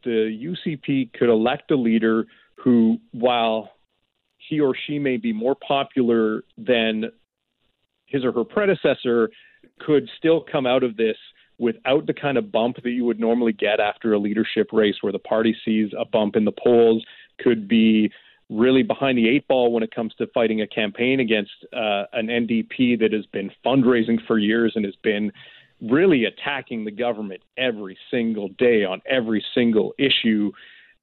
[0.03, 2.25] the UCP could elect a leader
[2.55, 3.71] who, while
[4.37, 7.11] he or she may be more popular than
[8.09, 9.29] his or her predecessor
[9.79, 11.17] could still come out of this
[11.57, 15.11] without the kind of bump that you would normally get after a leadership race where
[15.11, 17.03] the party sees a bump in the polls,
[17.39, 18.11] could be
[18.49, 22.27] really behind the eight ball when it comes to fighting a campaign against uh, an
[22.27, 25.31] NDP that has been fundraising for years and has been
[25.81, 30.51] really attacking the government every single day on every single issue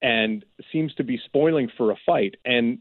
[0.02, 2.34] and seems to be spoiling for a fight.
[2.44, 2.78] And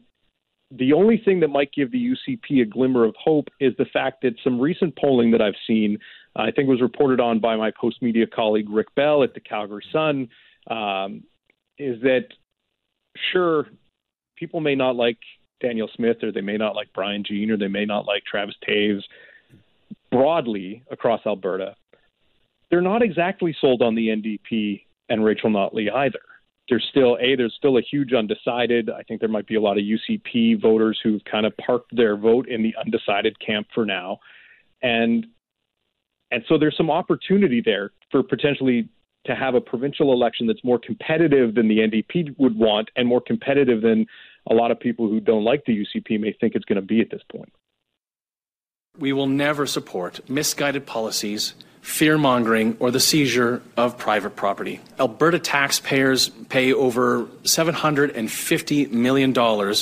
[0.70, 4.22] the only thing that might give the UCP a glimmer of hope is the fact
[4.22, 5.98] that some recent polling that I've seen,
[6.34, 10.28] I think was reported on by my Postmedia colleague Rick Bell at the Calgary Sun,
[10.68, 11.22] um,
[11.78, 12.26] is that
[13.32, 13.66] sure,
[14.36, 15.18] people may not like
[15.60, 18.56] Daniel Smith or they may not like Brian Jean or they may not like Travis
[18.68, 19.02] Toews
[20.10, 21.76] broadly across Alberta.
[22.70, 26.18] They're not exactly sold on the NDP and Rachel Notley either
[26.68, 28.90] there's still a there's still a huge undecided.
[28.90, 32.16] I think there might be a lot of UCP voters who've kind of parked their
[32.16, 34.18] vote in the undecided camp for now,
[34.82, 35.26] and
[36.30, 38.88] and so there's some opportunity there for potentially
[39.26, 43.20] to have a provincial election that's more competitive than the NDP would want and more
[43.20, 44.06] competitive than
[44.48, 47.00] a lot of people who don't like the UCP may think it's going to be
[47.00, 47.52] at this point.
[48.98, 51.54] We will never support misguided policies
[51.86, 54.80] fear mongering, or the seizure of private property.
[54.98, 59.76] Alberta taxpayers pay over $750 million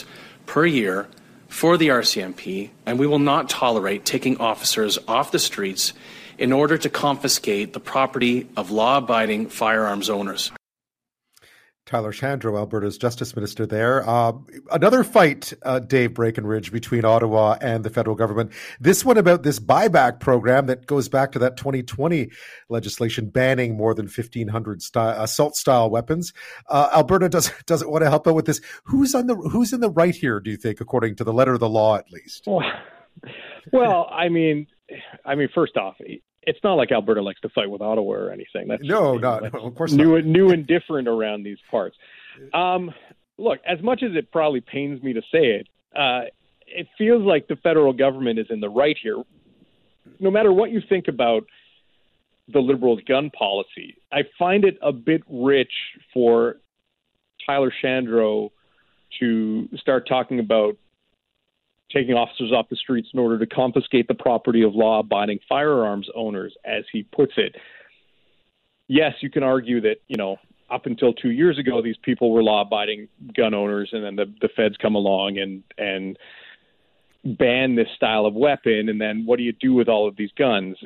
[0.45, 1.09] per year
[1.49, 5.95] for the RCMP, and we will not tolerate taking officers off the streets
[6.37, 10.53] in order to confiscate the property of law abiding firearms owners.
[11.95, 14.03] Tyler Shandro, Alberta's Justice Minister there.
[14.09, 14.33] Uh,
[14.73, 18.51] another fight, uh, Dave Breakenridge, between Ottawa and the federal government.
[18.81, 22.33] This one about this buyback program that goes back to that 2020
[22.69, 26.33] legislation banning more than 1,500 style, assault style weapons.
[26.69, 28.61] Uh, Alberta does, doesn't want to help out with this.
[28.87, 30.41] Who's on the Who's in the right here?
[30.41, 32.43] Do you think, according to the letter of the law, at least?
[32.49, 32.65] Well,
[33.73, 34.67] well I mean,
[35.25, 35.95] I mean, first off,
[36.47, 38.69] it's not like Alberta likes to fight with Ottawa or anything.
[38.69, 40.25] That's no, not no, of course new, not.
[40.25, 41.97] new and different around these parts.
[42.53, 42.93] Um,
[43.39, 46.23] look, as much as it probably pains me to say it, uh,
[46.67, 49.23] it feels like the federal government is in the right here.
[50.21, 51.45] No matter what you think about
[52.53, 55.73] the Liberals' gun policy, I find it a bit rich
[56.13, 56.57] for
[57.47, 58.51] Tyler Shandro
[59.21, 60.77] to start talking about
[61.93, 66.09] taking officers off the streets in order to confiscate the property of law abiding firearms
[66.15, 67.55] owners, as he puts it.
[68.89, 70.37] Yes, you can argue that, you know,
[70.71, 74.33] up until two years ago, these people were law abiding gun owners, and then the,
[74.41, 76.19] the feds come along and, and
[77.39, 78.89] ban this style of weapon.
[78.89, 80.77] And then what do you do with all of these guns?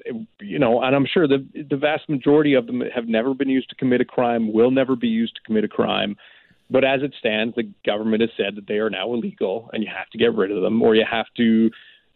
[0.40, 3.70] You know, and I'm sure the, the vast majority of them have never been used
[3.70, 6.16] to commit a crime, will never be used to commit a crime.
[6.70, 9.88] But as it stands, the government has said that they are now illegal and you
[9.94, 11.70] have to get rid of them or you have to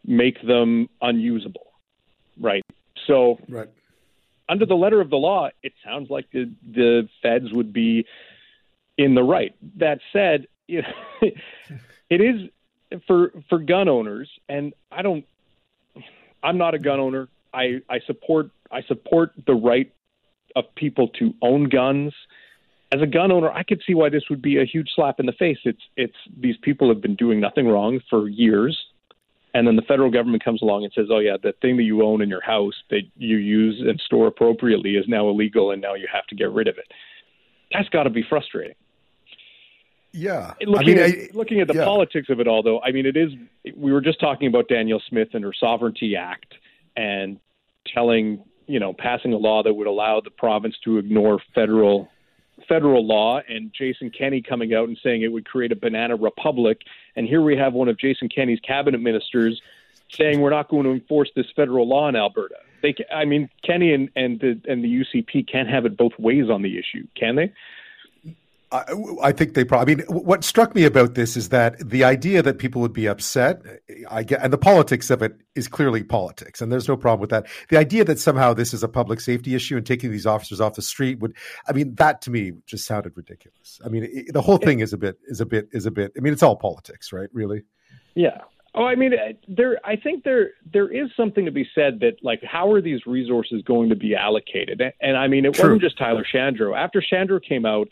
[0.05, 1.73] make them unusable.
[2.39, 2.65] Right.
[3.07, 3.69] So, right.
[4.49, 8.07] under the letter of the law, it sounds like the, the feds would be
[8.99, 9.55] in the right.
[9.77, 11.35] That said, it
[12.11, 12.51] is
[13.07, 15.25] for for gun owners, and I don't.
[16.43, 17.29] I'm not a gun owner.
[17.53, 19.93] I, I support I support the right
[20.57, 22.13] of people to own guns.
[22.93, 25.27] As a gun owner, I could see why this would be a huge slap in
[25.27, 25.59] the face.
[25.65, 28.79] It's it's these people have been doing nothing wrong for years,
[29.55, 32.03] and then the federal government comes along and says, "Oh yeah, the thing that you
[32.03, 35.95] own in your house that you use and store appropriately is now illegal, and now
[35.95, 36.93] you have to get rid of it."
[37.73, 38.77] That's got to be frustrating.
[40.13, 40.53] Yeah.
[40.61, 41.85] Looking, I at, I- looking at the yeah.
[41.85, 43.33] politics of it all, though, I mean, it is.
[43.75, 46.55] We were just talking about Danielle Smith and her Sovereignty Act
[46.97, 47.39] and
[47.93, 52.09] telling, you know, passing a law that would allow the province to ignore federal
[52.73, 56.81] federal law, and Jason Kenney coming out and saying it would create a banana republic.
[57.17, 59.61] And here we have one of Jason Kenney's cabinet ministers
[60.11, 62.57] saying we're not going to enforce this federal law in Alberta.
[62.83, 66.49] They, I mean, Kenney and and the and the UCP can't have it both ways
[66.51, 67.53] on the issue, can they?
[68.73, 68.85] I,
[69.23, 69.93] I think they probably.
[69.93, 73.07] I mean, what struck me about this is that the idea that people would be
[73.07, 73.63] upset,
[74.11, 77.31] I get, and the politics of it is clearly politics, and there's no problem with
[77.31, 77.47] that.
[77.69, 80.75] The idea that somehow this is a public safety issue and taking these officers off
[80.75, 81.37] the street would,
[81.69, 83.79] I mean, that to me just sounded ridiculous.
[83.85, 86.13] I mean, it, the whole thing is a bit, is a bit, is a bit.
[86.17, 87.29] I mean, it's all politics, right?
[87.33, 87.63] Really.
[88.15, 88.39] Yeah.
[88.75, 89.79] Oh, I mean, uh, there.
[89.85, 93.61] I think there there is something to be said that like, how are these resources
[93.67, 94.81] going to be allocated?
[94.81, 95.65] And, and I mean, it True.
[95.65, 96.75] wasn't just Tyler Shandro.
[96.75, 97.89] After Shandro came out,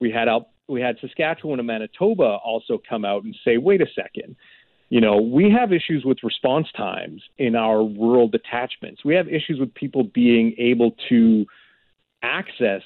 [0.00, 3.86] we had out we had Saskatchewan and Manitoba also come out and say, wait a
[3.94, 4.36] second.
[4.88, 9.04] You know, we have issues with response times in our rural detachments.
[9.04, 11.46] We have issues with people being able to
[12.22, 12.82] access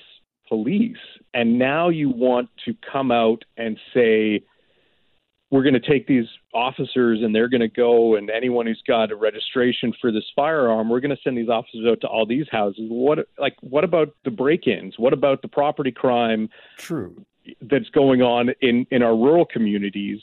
[0.49, 0.97] police.
[1.35, 4.43] And now you want to come out and say,
[5.51, 9.11] we're going to take these officers and they're going to go and anyone who's got
[9.11, 12.47] a registration for this firearm we're going to send these officers out to all these
[12.51, 12.83] houses.
[12.89, 14.99] What like what about the break-ins?
[14.99, 17.25] What about the property crime true.
[17.63, 20.21] that's going on in in our rural communities?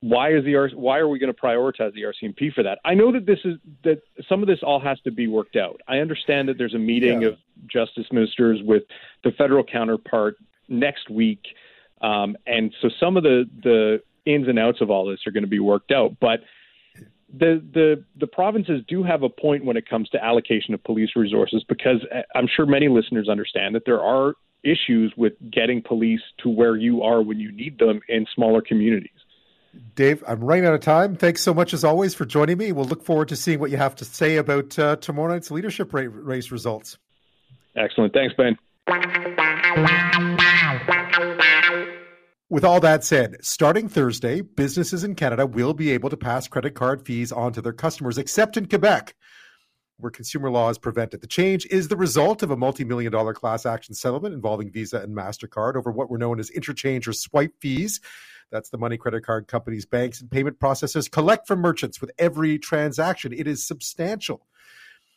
[0.00, 2.78] Why is the R- why are we going to prioritize the RCMP for that?
[2.84, 5.80] I know that this is that some of this all has to be worked out.
[5.88, 7.28] I understand that there's a meeting Yeah.
[7.28, 8.82] of justice ministers with
[9.24, 10.36] the federal counterpart
[10.68, 11.40] next week
[12.00, 15.44] um, and so some of the the ins and outs of all this are going
[15.44, 16.16] to be worked out.
[16.20, 16.40] But
[17.36, 21.10] the the the provinces do have a point when it comes to allocation of police
[21.16, 26.20] resources because uh, I'm sure many listeners understand that there are issues with getting police
[26.42, 29.10] to where you are when you need them in smaller communities.
[29.96, 31.16] Dave, I'm running out of time.
[31.16, 32.72] Thanks so much as always for joining me.
[32.72, 35.90] We'll look forward to seeing what you have to say about uh, tomorrow night's leadership
[35.92, 36.96] race results.
[37.76, 38.12] Excellent.
[38.12, 38.56] Thanks, Ben.
[42.54, 46.76] With all that said, starting Thursday, businesses in Canada will be able to pass credit
[46.76, 49.16] card fees on to their customers, except in Quebec,
[49.96, 51.20] where consumer law is prevented.
[51.20, 55.00] The change is the result of a multi million dollar class action settlement involving Visa
[55.00, 58.00] and MasterCard over what were known as interchange or swipe fees.
[58.52, 62.60] That's the money credit card companies, banks, and payment processors collect from merchants with every
[62.60, 63.32] transaction.
[63.32, 64.46] It is substantial.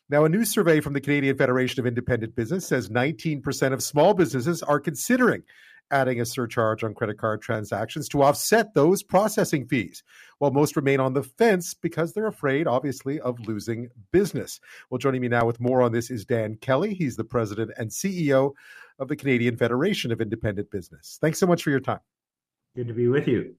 [0.10, 4.16] Now, a new survey from the Canadian Federation of Independent Business says 19% of small
[4.16, 5.44] businesses are considering
[5.92, 10.04] adding a surcharge on credit card transactions to offset those processing fees,
[10.40, 14.60] while most remain on the fence because they're afraid, obviously, of losing business.
[14.90, 16.94] Well, joining me now with more on this is Dan Kelly.
[16.94, 18.54] He's the president and CEO
[19.00, 21.18] of the Canadian Federation of Independent Business.
[21.22, 22.00] Thanks so much for your time.
[22.76, 23.56] Good to be with you.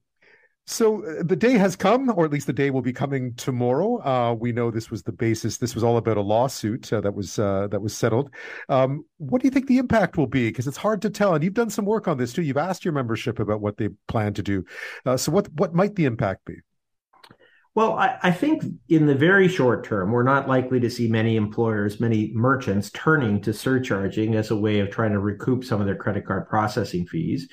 [0.70, 4.02] So uh, the day has come, or at least the day will be coming tomorrow.
[4.02, 5.56] Uh, we know this was the basis.
[5.56, 8.30] This was all about a lawsuit uh, that was uh, that was settled.
[8.68, 10.48] Um, what do you think the impact will be?
[10.48, 12.42] Because it's hard to tell, and you've done some work on this too.
[12.42, 14.66] You've asked your membership about what they plan to do.
[15.06, 16.56] Uh, so what what might the impact be?
[17.74, 21.36] Well, I, I think in the very short term, we're not likely to see many
[21.36, 25.86] employers, many merchants turning to surcharging as a way of trying to recoup some of
[25.86, 27.48] their credit card processing fees.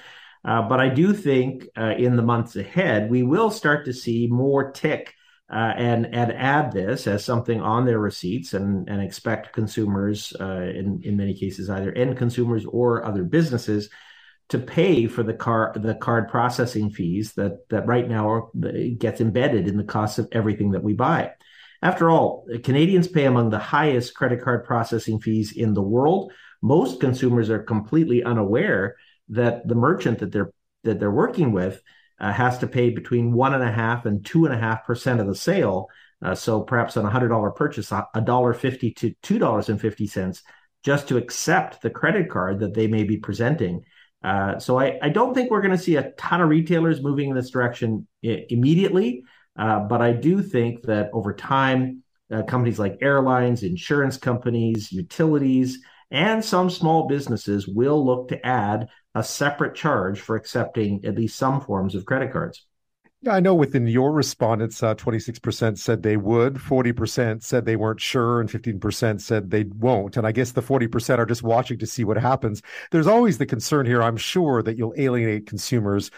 [0.46, 4.28] Uh, but I do think uh, in the months ahead, we will start to see
[4.28, 5.16] more tick
[5.52, 10.62] uh, and and add this as something on their receipts and and expect consumers, uh,
[10.62, 13.90] in in many cases, either end consumers or other businesses,
[14.50, 18.50] to pay for the car the card processing fees that that right now are,
[18.98, 21.32] gets embedded in the cost of everything that we buy.
[21.82, 26.32] After all, Canadians pay among the highest credit card processing fees in the world.
[26.62, 28.96] Most consumers are completely unaware
[29.30, 30.52] that the merchant that they're
[30.84, 31.82] that they're working with
[32.20, 35.20] uh, has to pay between one and a half and two and a half percent
[35.20, 35.88] of the sale.
[36.24, 39.82] Uh, so perhaps on a hundred dollar purchase, a dollar fifty to two dollars and
[39.82, 40.44] fifty cents
[40.84, 43.84] just to accept the credit card that they may be presenting.
[44.24, 47.30] Uh, so I, I, don't think we're going to see a ton of retailers moving
[47.30, 49.24] in this direction I- immediately,
[49.58, 55.80] uh, but I do think that over time, uh, companies like airlines, insurance companies, utilities,
[56.12, 61.38] and some small businesses will look to add a separate charge for accepting at least
[61.38, 62.66] some forms of credit cards.
[63.28, 68.40] I know within your respondents, uh, 26% said they would, 40% said they weren't sure,
[68.40, 70.18] and 15% said they won't.
[70.18, 72.62] And I guess the 40% are just watching to see what happens.
[72.92, 76.12] There's always the concern here, I'm sure, that you'll alienate consumers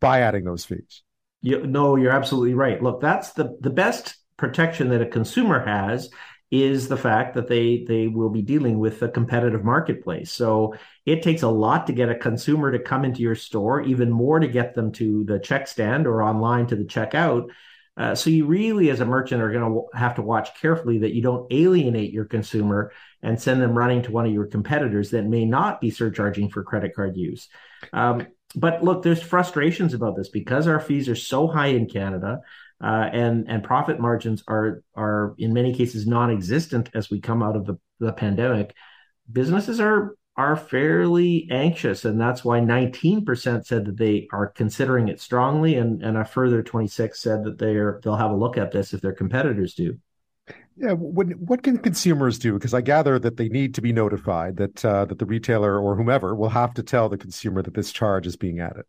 [0.00, 1.02] by adding those fees.
[1.40, 2.82] You, no, you're absolutely right.
[2.82, 6.10] Look, that's the, the best protection that a consumer has
[6.50, 10.32] is the fact that they they will be dealing with a competitive marketplace.
[10.32, 10.74] So
[11.06, 14.40] it takes a lot to get a consumer to come into your store, even more
[14.40, 17.50] to get them to the check stand or online to the checkout.
[17.96, 21.12] Uh, so you really, as a merchant, are going to have to watch carefully that
[21.12, 22.92] you don't alienate your consumer
[23.22, 26.62] and send them running to one of your competitors that may not be surcharging for
[26.62, 27.48] credit card use.
[27.92, 32.40] Um, but look, there's frustrations about this because our fees are so high in Canada
[32.82, 37.56] uh, and and profit margins are are in many cases non-existent as we come out
[37.56, 38.74] of the, the pandemic.
[39.30, 45.20] Businesses are are fairly anxious, and that's why 19% said that they are considering it
[45.20, 48.94] strongly, and and a further 26 said that they're they'll have a look at this
[48.94, 49.98] if their competitors do.
[50.76, 52.54] Yeah, what can consumers do?
[52.54, 55.96] Because I gather that they need to be notified that uh, that the retailer or
[55.96, 58.86] whomever will have to tell the consumer that this charge is being added.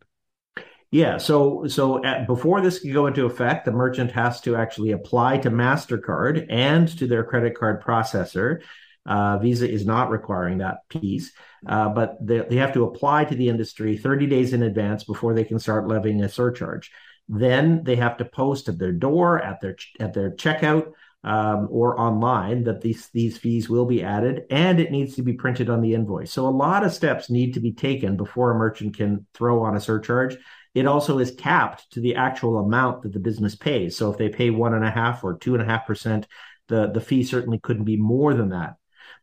[0.92, 4.92] Yeah, so so at, before this can go into effect, the merchant has to actually
[4.92, 8.62] apply to Mastercard and to their credit card processor.
[9.06, 11.32] Uh, Visa is not requiring that piece,
[11.66, 15.34] uh, but they, they have to apply to the industry 30 days in advance before
[15.34, 16.92] they can start levying a surcharge.
[17.28, 20.92] Then they have to post at their door, at their at their checkout,
[21.24, 25.34] um, or online that these these fees will be added, and it needs to be
[25.34, 26.34] printed on the invoice.
[26.34, 29.78] So a lot of steps need to be taken before a merchant can throw on
[29.78, 30.38] a surcharge.
[30.74, 33.98] It also is capped to the actual amount that the business pays.
[33.98, 36.28] So if they pay one and a half or two and a half percent,
[36.68, 38.76] the, the fee certainly couldn't be more than that.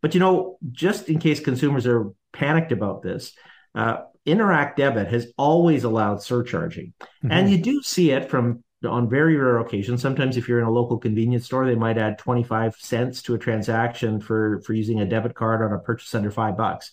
[0.03, 3.33] But you know, just in case consumers are panicked about this,
[3.75, 7.33] uh, Interac Debit has always allowed surcharging, mm-hmm.
[7.33, 10.03] and you do see it from on very rare occasions.
[10.03, 13.39] Sometimes, if you're in a local convenience store, they might add 25 cents to a
[13.39, 16.91] transaction for for using a debit card on a purchase under five bucks.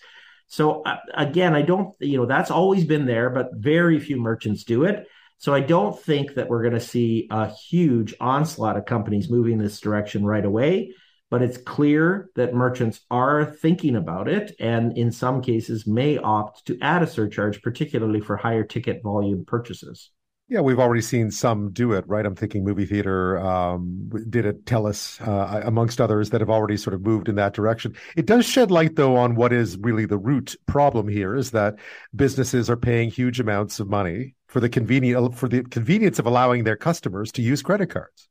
[0.48, 4.64] So uh, again, I don't, you know, that's always been there, but very few merchants
[4.64, 5.08] do it.
[5.38, 9.58] So I don't think that we're going to see a huge onslaught of companies moving
[9.58, 10.93] this direction right away.
[11.32, 16.66] But it's clear that merchants are thinking about it and in some cases may opt
[16.68, 20.12] to add a surcharge, particularly for higher ticket volume purchases.
[20.48, 22.24] Yeah, we've already seen some do it, right?
[22.24, 26.93] I'm thinking movie theater um, did it, TELUS, uh, amongst others that have already sort
[26.93, 27.96] of moved in that direction.
[28.16, 31.76] It does shed light, though, on what is really the root problem here: is that
[32.16, 36.64] businesses are paying huge amounts of money for the convenient for the convenience of allowing
[36.64, 38.30] their customers to use credit cards.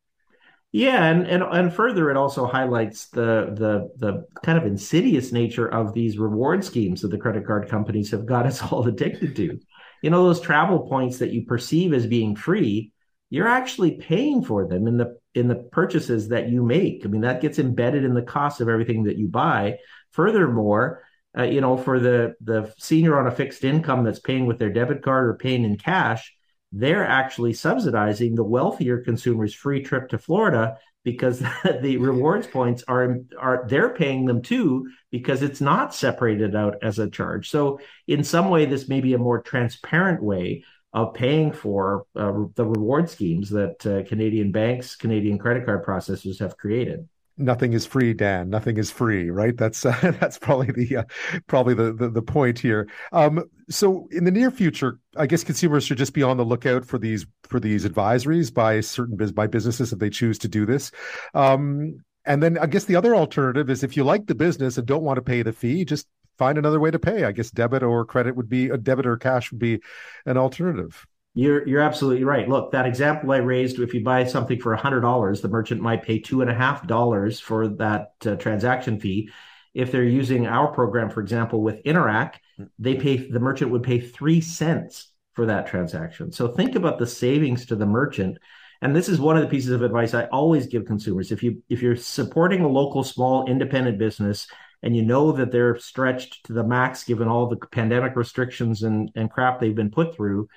[0.70, 5.66] Yeah, and, and and further, it also highlights the the the kind of insidious nature
[5.66, 9.58] of these reward schemes that the credit card companies have got us all addicted to
[10.04, 12.92] you know those travel points that you perceive as being free
[13.30, 17.04] you're actually paying for them in the in the purchases that you make.
[17.04, 19.78] I mean that gets embedded in the cost of everything that you buy.
[20.12, 21.02] Furthermore
[21.36, 24.72] uh, you know for the the senior on a fixed income that's paying with their
[24.72, 26.32] debit card or paying in cash
[26.76, 31.38] they're actually subsidizing the wealthier consumer's free trip to florida because
[31.82, 36.98] the rewards points are are they're paying them too because it's not separated out as
[36.98, 37.50] a charge.
[37.50, 37.78] So
[38.08, 42.64] in some way, this may be a more transparent way of paying for uh, the
[42.64, 48.14] reward schemes that uh, Canadian banks, Canadian credit card processors have created nothing is free
[48.14, 48.50] dan.
[48.50, 49.56] Nothing is free right?
[49.56, 51.04] That's uh, that's probably the uh,
[51.46, 52.88] probably the, the, the point here.
[53.12, 56.84] Um so in the near future i guess consumers should just be on the lookout
[56.84, 60.66] for these for these advisories by certain biz by businesses if they choose to do
[60.66, 60.90] this.
[61.32, 64.86] Um and then i guess the other alternative is if you like the business and
[64.86, 66.06] don't want to pay the fee just
[66.36, 67.24] find another way to pay.
[67.24, 69.80] I guess debit or credit would be a debit or cash would be
[70.26, 72.48] an alternative you're you're absolutely right.
[72.48, 76.04] Look, that example I raised, if you buy something for hundred dollars, the merchant might
[76.04, 79.30] pay two and a half dollars for that uh, transaction fee.
[79.74, 82.34] If they're using our program, for example, with Interac,
[82.78, 86.30] they pay the merchant would pay three cents for that transaction.
[86.30, 88.38] So think about the savings to the merchant.
[88.80, 91.32] And this is one of the pieces of advice I always give consumers.
[91.32, 94.46] If you if you're supporting a local small independent business
[94.84, 99.10] and you know that they're stretched to the max given all the pandemic restrictions and,
[99.16, 100.48] and crap they've been put through,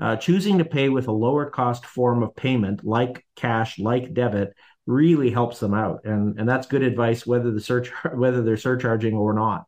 [0.00, 4.54] uh, choosing to pay with a lower cost form of payment like cash, like debit,
[4.86, 9.14] really helps them out, and and that's good advice whether the search whether they're surcharging
[9.14, 9.64] or not.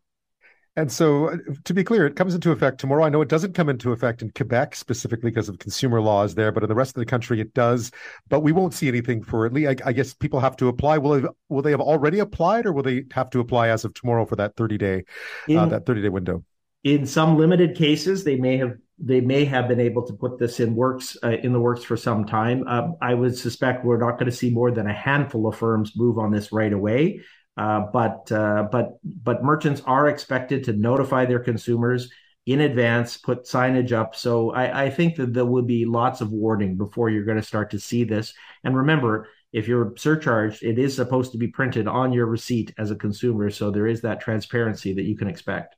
[0.79, 3.03] And so, uh, to be clear, it comes into effect tomorrow.
[3.03, 6.53] I know it doesn't come into effect in Quebec specifically because of consumer laws there,
[6.53, 7.91] but in the rest of the country it does.
[8.29, 9.81] But we won't see anything for at least.
[9.83, 10.99] I, I guess people have to apply.
[10.99, 13.95] Will they, will they have already applied, or will they have to apply as of
[13.95, 15.05] tomorrow for that thirty day
[15.49, 16.45] uh, that thirty day window?
[16.87, 20.59] in some limited cases, they may have they may have been able to put this
[20.59, 22.65] in works uh, in the works for some time.
[22.67, 25.93] Uh, I would suspect we're not going to see more than a handful of firms
[25.97, 27.21] move on this right away.
[27.57, 32.11] Uh, but uh, but but merchants are expected to notify their consumers
[32.45, 34.15] in advance, put signage up.
[34.15, 37.43] So I, I think that there will be lots of warning before you're going to
[37.43, 38.35] start to see this.
[38.63, 42.91] And remember, if you're surcharged, it is supposed to be printed on your receipt as
[42.91, 43.51] a consumer.
[43.51, 45.75] So there is that transparency that you can expect.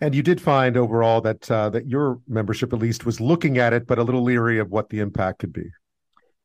[0.00, 3.72] And you did find overall that uh, that your membership at least was looking at
[3.72, 5.70] it, but a little leery of what the impact could be.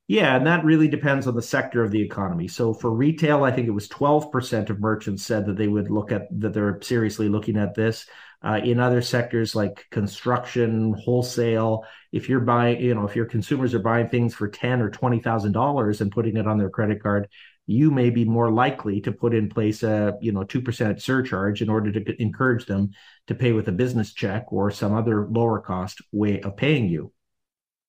[0.08, 2.48] Yeah, and that really depends on the sector of the economy.
[2.48, 6.12] So for retail, I think it was 12% of merchants said that they would look
[6.12, 8.06] at that they're seriously looking at this.
[8.44, 13.74] Uh, in other sectors like construction, wholesale, if you're buying, you know, if your consumers
[13.74, 17.02] are buying things for ten or twenty thousand dollars and putting it on their credit
[17.02, 17.28] card,
[17.68, 21.62] you may be more likely to put in place a you know two percent surcharge
[21.62, 22.92] in order to encourage them
[23.28, 27.12] to pay with a business check or some other lower cost way of paying you.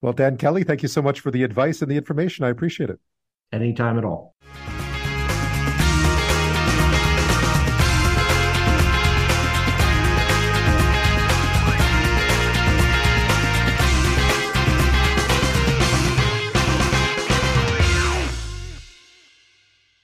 [0.02, 2.44] Well, Dan Kelly, thank you so much for the advice and the information.
[2.44, 3.00] I appreciate it.
[3.52, 4.34] Anytime at all.